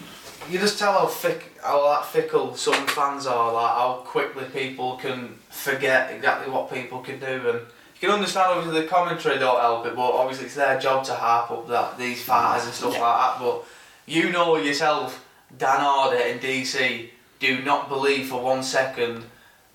you 0.52 0.58
just 0.58 0.78
tell 0.78 0.92
how 0.92 1.06
thick, 1.06 1.52
how 1.62 1.82
that 1.88 2.04
fickle 2.06 2.54
some 2.54 2.86
fans 2.88 3.26
are, 3.26 3.52
like 3.52 3.72
how 3.74 4.02
quickly 4.04 4.44
people 4.44 4.96
can 4.96 5.34
forget 5.50 6.12
exactly 6.12 6.52
what 6.52 6.70
people 6.72 7.00
can 7.00 7.18
do, 7.18 7.26
and 7.48 7.60
you 8.00 8.08
can 8.08 8.10
understand 8.10 8.52
obviously 8.52 8.82
the 8.82 8.86
commentary 8.86 9.38
don't 9.38 9.60
help 9.60 9.86
it, 9.86 9.96
but 9.96 10.02
obviously 10.10 10.46
it's 10.46 10.54
their 10.56 10.78
job 10.78 11.04
to 11.04 11.14
harp 11.14 11.50
up 11.50 11.68
that 11.68 11.96
these 11.98 12.22
fighters 12.22 12.66
and 12.66 12.74
stuff 12.74 12.94
Yeah. 12.94 13.00
like 13.00 13.38
that. 13.38 13.40
But 13.44 13.64
you 14.06 14.30
know 14.30 14.56
yourself, 14.56 15.24
Dan 15.56 15.80
Hardy 15.80 16.30
in 16.30 16.38
DC 16.38 17.10
do 17.40 17.62
not 17.62 17.88
believe 17.88 18.28
for 18.28 18.40
one 18.42 18.62
second 18.62 19.24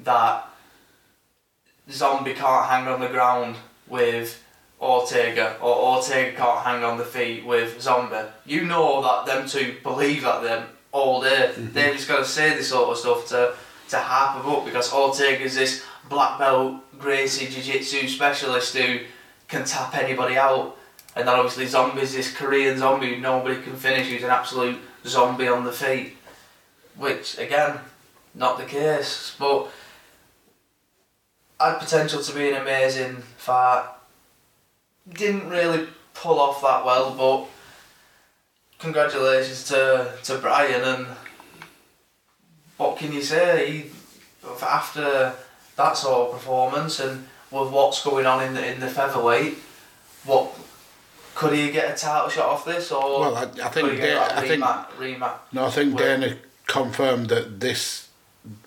that 0.01 0.47
Zombie 1.89 2.33
can't 2.33 2.65
hang 2.69 2.87
on 2.87 2.99
the 2.99 3.07
ground 3.07 3.55
with 3.87 4.43
Ortega 4.79 5.57
or 5.59 5.75
Ortega 5.75 6.37
can't 6.37 6.65
hang 6.65 6.83
on 6.83 6.97
the 6.97 7.05
feet 7.05 7.45
with 7.45 7.81
Zombie. 7.81 8.29
You 8.45 8.65
know 8.65 9.01
that 9.01 9.25
them 9.25 9.47
two 9.47 9.75
believe 9.83 10.23
that 10.23 10.43
them 10.43 10.67
all 10.91 11.21
day. 11.21 11.51
Mm-hmm. 11.53 11.73
They've 11.73 11.95
just 11.95 12.07
going 12.07 12.23
to 12.23 12.29
say 12.29 12.55
this 12.55 12.69
sort 12.69 12.89
of 12.89 12.97
stuff 12.97 13.27
to 13.29 13.55
to 13.89 13.97
harp 13.97 14.43
them 14.43 14.53
up 14.53 14.65
because 14.65 14.91
Ortega's 14.91 15.55
this 15.55 15.83
black 16.09 16.37
belt 16.39 16.75
Gracie 16.99 17.47
Jiu-Jitsu 17.47 18.07
specialist 18.07 18.75
who 18.75 18.99
can 19.47 19.63
tap 19.63 19.95
anybody 19.95 20.37
out. 20.37 20.77
And 21.15 21.27
then 21.27 21.35
obviously 21.35 21.65
Zombie's 21.65 22.13
this 22.13 22.35
Korean 22.35 22.77
zombie 22.77 23.15
who 23.15 23.21
nobody 23.21 23.61
can 23.61 23.75
finish, 23.75 24.07
who's 24.07 24.23
an 24.23 24.29
absolute 24.29 24.77
zombie 25.05 25.47
on 25.47 25.63
the 25.63 25.71
feet. 25.71 26.17
Which 26.95 27.37
again, 27.37 27.79
not 28.35 28.57
the 28.57 28.65
case. 28.65 29.35
But 29.39 29.69
had 31.59 31.79
potential 31.79 32.21
to 32.21 32.35
be 32.35 32.49
an 32.49 32.61
amazing 32.61 33.17
fight. 33.37 33.85
Didn't 35.13 35.49
really 35.49 35.87
pull 36.13 36.39
off 36.39 36.61
that 36.61 36.85
well, 36.85 37.13
but 37.15 37.45
congratulations 38.79 39.63
to, 39.65 40.11
to 40.23 40.37
Brian 40.39 40.83
and 40.83 41.07
what 42.77 42.97
can 42.97 43.11
you 43.11 43.21
say? 43.21 43.71
He, 43.71 43.89
after 44.61 45.33
that 45.75 45.97
sort 45.97 46.27
of 46.29 46.33
performance 46.33 46.99
and 46.99 47.27
with 47.51 47.71
what's 47.71 48.03
going 48.03 48.25
on 48.25 48.43
in 48.43 48.53
the 48.53 48.71
in 48.71 48.79
the 48.79 48.87
featherweight, 48.87 49.57
what 50.25 50.51
could 51.33 51.53
he 51.53 51.71
get 51.71 51.93
a 51.93 51.97
title 51.97 52.29
shot 52.29 52.49
off 52.49 52.65
this 52.65 52.91
or 52.91 53.19
Well, 53.21 53.35
I, 53.35 53.43
I 53.43 53.69
think 53.69 53.91
he 53.91 53.97
Da- 53.97 54.01
get 54.03 54.15
that 54.15 54.37
I 54.37 54.47
think 54.47 54.63
rematch, 54.63 55.37
no, 55.53 55.65
I 55.65 55.69
think 55.69 55.97
Dana 55.97 56.37
confirmed 56.67 57.29
that 57.29 57.59
this 57.59 58.09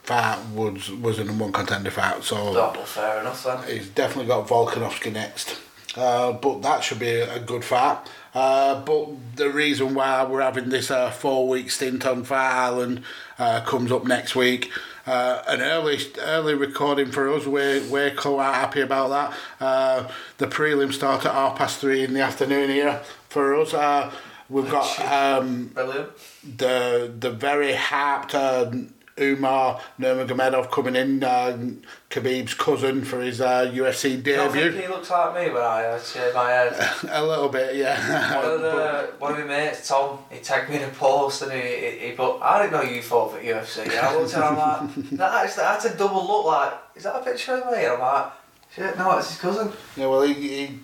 fight 0.03 0.39
was 0.55 0.91
was 0.91 1.19
a 1.19 1.25
number 1.25 1.45
one 1.45 1.53
contender 1.53 1.91
fight. 1.91 2.23
So 2.25 2.37
Oh, 2.37 2.53
well, 2.53 2.73
fair 2.85 3.21
enough 3.21 3.45
then. 3.45 3.63
He's 3.69 3.89
definitely 3.91 4.27
got 4.27 4.49
Volkanovski 4.49 5.13
next. 5.13 5.59
Uh, 5.97 6.33
but 6.33 6.63
that 6.63 6.85
should 6.85 7.01
be 7.01 7.11
a, 7.11 7.41
good 7.41 7.65
fight. 7.65 7.99
Uh, 8.33 8.81
but 8.85 9.09
the 9.37 9.51
reason 9.51 9.95
why 9.95 10.23
we're 10.25 10.41
having 10.41 10.69
this 10.69 10.91
uh, 10.91 11.11
four 11.11 11.49
week 11.49 11.71
stint 11.71 12.07
on 12.07 12.23
Fight 12.23 12.53
Island 12.53 13.03
uh, 13.39 13.63
comes 13.63 13.91
up 13.91 14.05
next 14.05 14.37
week. 14.37 14.71
Uh, 15.07 15.43
an 15.49 15.61
early 15.61 15.99
early 16.21 16.55
recording 16.55 17.11
for 17.11 17.29
us. 17.29 17.45
We're, 17.45 17.83
we're 17.89 18.15
quite 18.15 18.53
happy 18.55 18.83
about 18.83 19.09
that. 19.09 19.39
Uh, 19.61 20.09
the 20.39 20.47
prelim 20.47 20.93
start 20.93 21.27
at 21.27 21.33
half 21.33 21.59
past 21.59 21.81
three 21.81 22.05
in 22.05 22.15
the 22.15 22.21
afternoon 22.21 22.71
here 22.71 23.01
for 23.29 23.57
us. 23.57 23.75
Uh, 23.75 24.13
we've 24.49 24.71
got 24.71 25.01
um, 25.01 25.73
the 25.75 27.13
the 27.19 27.31
very 27.33 27.73
hyped 27.73 28.35
uh, 28.35 28.71
Umar 29.21 29.81
Nurmagomedov 29.99 30.71
coming 30.71 30.97
in, 30.97 31.23
uh, 31.23 31.57
Khabib's 32.11 32.55
cousin 32.55 33.05
for 33.05 33.21
his 33.21 33.41
uh, 33.41 33.71
UFC 33.73 34.19
I 34.19 34.37
don't 34.37 34.53
think 34.53 34.65
debut. 34.65 34.81
he 34.81 34.89
looks 34.89 35.11
like 35.11 35.35
me 35.35 35.53
when 35.53 35.63
I 35.63 35.85
uh, 35.85 36.01
shave 36.01 36.35
my 36.35 36.51
head. 36.51 36.91
a 37.09 37.25
little 37.25 37.49
bit, 37.49 37.77
yeah. 37.77 38.37
One 38.43 38.53
of 38.53 38.61
the 38.63 39.13
one 39.19 39.33
of 39.33 39.39
my 39.39 39.45
mates, 39.45 39.87
Tom, 39.89 40.19
he 40.31 40.41
tagged 40.41 40.71
me 40.71 40.77
in 40.77 40.83
a 40.85 40.89
post 40.89 41.43
and 41.43 41.53
he, 41.53 41.61
he, 41.61 41.99
he 42.07 42.13
put, 42.13 42.41
I 42.41 42.63
didn't 42.63 42.73
know 42.73 42.83
you 42.83 43.03
fought 43.03 43.33
for 43.33 43.39
UFC. 43.39 43.83
And 43.83 43.93
I 43.93 44.17
looked 44.17 44.35
at 44.35 44.43
him 44.53 44.59
I'm 44.59 44.87
like, 44.87 45.11
that 45.13 45.45
actually, 45.45 45.65
I 45.65 45.81
had 45.81 45.99
double 45.99 46.27
look 46.27 46.47
like, 46.47 46.73
is 46.97 47.03
that 47.05 47.17
a 47.17 47.25
picture 47.25 47.55
of 47.57 47.67
me? 47.71 47.85
And 47.85 47.93
I'm 47.95 48.01
like, 48.01 48.33
shit, 48.75 48.97
no, 48.99 49.19
it's 49.19 49.29
his 49.31 49.39
cousin. 49.39 49.73
yeah, 49.97 50.07
well, 50.07 50.23
he, 50.23 50.35
he 50.35 50.79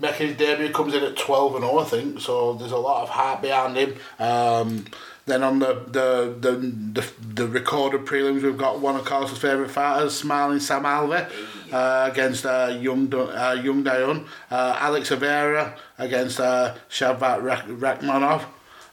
making 0.00 0.28
his 0.28 0.36
debut 0.36 0.72
comes 0.72 0.94
in 0.94 1.02
at 1.02 1.16
twelve 1.16 1.54
and 1.54 1.64
all, 1.64 1.80
I 1.80 1.84
think. 1.84 2.20
So 2.20 2.54
there's 2.54 2.72
a 2.72 2.76
lot 2.78 3.02
of 3.02 3.10
heart 3.10 3.42
behind 3.42 3.76
him. 3.76 3.94
Um, 4.18 4.84
then 5.26 5.42
on 5.42 5.58
the 5.60 5.74
the, 5.86 6.36
the 6.40 6.52
the 7.00 7.12
the 7.34 7.48
recorded 7.48 8.04
prelims, 8.06 8.42
we've 8.42 8.58
got 8.58 8.80
one 8.80 8.96
of 8.96 9.04
Carlos's 9.04 9.38
favourite 9.38 9.70
fighters, 9.70 10.16
Smiling 10.16 10.60
Sam 10.60 10.82
Alvey, 10.82 11.30
uh, 11.72 12.10
against 12.10 12.44
uh, 12.44 12.76
Young 12.80 13.12
uh, 13.14 13.56
Young 13.62 13.84
Dayun. 13.84 14.26
Uh, 14.50 14.76
Alex 14.78 15.10
Avera 15.10 15.76
against 15.98 16.40
uh, 16.40 16.74
Shavkat 16.90 17.42
Rak- 17.42 17.66
Rakhmonov. 17.66 18.44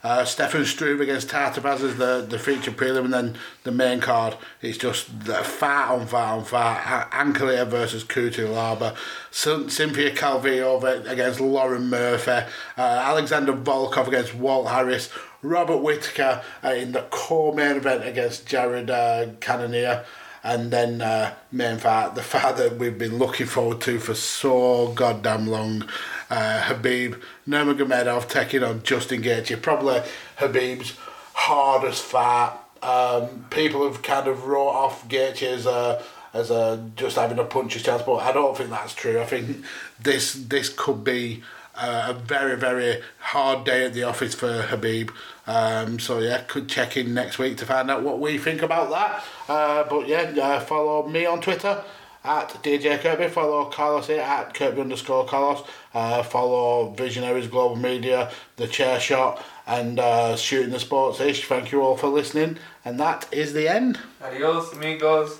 Uh, 0.01 0.23
Stefan 0.23 0.63
Struve 0.63 1.01
against 1.01 1.27
Tuivasa 1.27 1.82
is 1.84 1.97
the, 1.97 2.25
the 2.27 2.39
feature 2.39 2.71
prelim, 2.71 3.03
and 3.05 3.13
then 3.13 3.38
the 3.65 3.71
main 3.71 3.99
card 3.99 4.38
is 4.61 4.77
just 4.77 5.25
the 5.25 5.43
fat 5.43 5.89
on 5.89 6.07
fat 6.07 6.32
on 6.36 6.45
fat. 6.45 7.11
Ankalaev 7.11 7.67
versus 7.67 8.05
Cutelaba. 8.05 8.95
Cynthia 9.30 10.15
Calvillo 10.15 11.05
against 11.05 11.41
Lauren 11.41 11.89
Murphy. 11.89 12.32
Uh, 12.32 12.45
Alexander 12.77 13.51
Volkov 13.51 14.07
against 14.07 14.34
Walt 14.36 14.69
Harris. 14.69 15.09
Robert 15.42 15.78
Whitaker 15.78 16.42
uh, 16.64 16.70
in 16.70 16.92
the 16.92 17.02
core 17.10 17.54
main 17.54 17.78
event 17.78 18.06
against 18.06 18.46
Jared 18.46 18.90
uh, 18.90 19.28
Cannonier 19.40 20.06
and 20.44 20.72
then 20.72 21.02
uh, 21.02 21.34
main 21.52 21.78
fight, 21.78 22.16
the 22.16 22.22
fight 22.22 22.58
that 22.58 22.78
we've 22.78 22.98
been 22.98 23.18
looking 23.18 23.46
forward 23.46 23.82
to 23.82 24.00
for 24.00 24.14
so 24.14 24.92
goddamn 24.94 25.48
long. 25.48 25.84
Uh, 26.30 26.62
Khabib 26.66 27.22
Nurmagomedov 27.48 28.30
taking 28.30 28.64
on 28.64 28.84
Justin 28.84 29.22
Gaethje, 29.22 29.62
probably 29.62 30.02
Khabib's 30.38 30.96
hardest 31.34 32.04
fight. 32.04 32.54
Um, 32.82 33.46
people 33.50 33.86
have 33.86 34.02
kind 34.02 34.28
of 34.28 34.46
wrote 34.46 34.70
off 34.70 35.08
Gaethje 35.08 35.44
as 35.44 35.66
a 35.66 36.02
as 36.34 36.52
a 36.52 36.88
just 36.96 37.16
having 37.16 37.40
a 37.40 37.44
puncher's 37.44 37.84
chance, 37.84 38.04
but 38.04 38.18
I 38.18 38.32
don't 38.32 38.56
think 38.56 38.70
that's 38.70 38.94
true. 38.94 39.20
I 39.20 39.26
think 39.26 39.66
this 40.00 40.34
this 40.34 40.70
could 40.70 41.04
be 41.04 41.44
a 41.82 42.13
very 42.13 42.55
very 42.57 43.01
hard 43.19 43.65
day 43.65 43.86
at 43.86 43.93
the 43.93 44.03
office 44.03 44.36
for 44.36 44.63
Khabib. 44.63 45.11
Um, 45.47 45.99
so 45.99 46.19
yeah, 46.19 46.41
could 46.47 46.69
check 46.69 46.95
in 46.97 47.13
next 47.13 47.39
week 47.39 47.57
to 47.57 47.65
find 47.65 47.89
out 47.89 48.03
what 48.03 48.19
we 48.19 48.38
think 48.38 48.61
about 48.61 48.89
that. 48.91 49.23
Uh, 49.47 49.84
but 49.89 50.07
yeah, 50.07 50.34
uh, 50.41 50.59
follow 50.59 51.07
me 51.07 51.25
on 51.25 51.41
Twitter 51.41 51.84
at 52.23 52.49
DJ 52.63 52.99
Kirkby. 52.99 53.30
Follow 53.30 53.65
Carlos 53.65 54.07
here 54.07 54.21
at 54.21 54.53
Kirkby 54.53 54.82
underscore 54.82 55.25
Carlos. 55.25 55.65
Uh, 55.93 56.21
follow 56.23 56.91
Visionaries 56.91 57.47
Global 57.47 57.75
Media, 57.75 58.32
The 58.57 58.67
Chair 58.67 58.99
Shot, 58.99 59.43
and 59.65 59.99
uh, 59.99 60.36
Shooting 60.36 60.71
the 60.71 60.80
Sports 60.80 61.19
Ish. 61.19 61.45
Thank 61.45 61.71
you 61.71 61.82
all 61.82 61.97
for 61.97 62.07
listening, 62.07 62.57
and 62.86 62.99
that 62.99 63.27
is 63.32 63.53
the 63.53 63.67
end. 63.67 63.99
Adios, 64.21 64.73
amigos. 64.73 65.39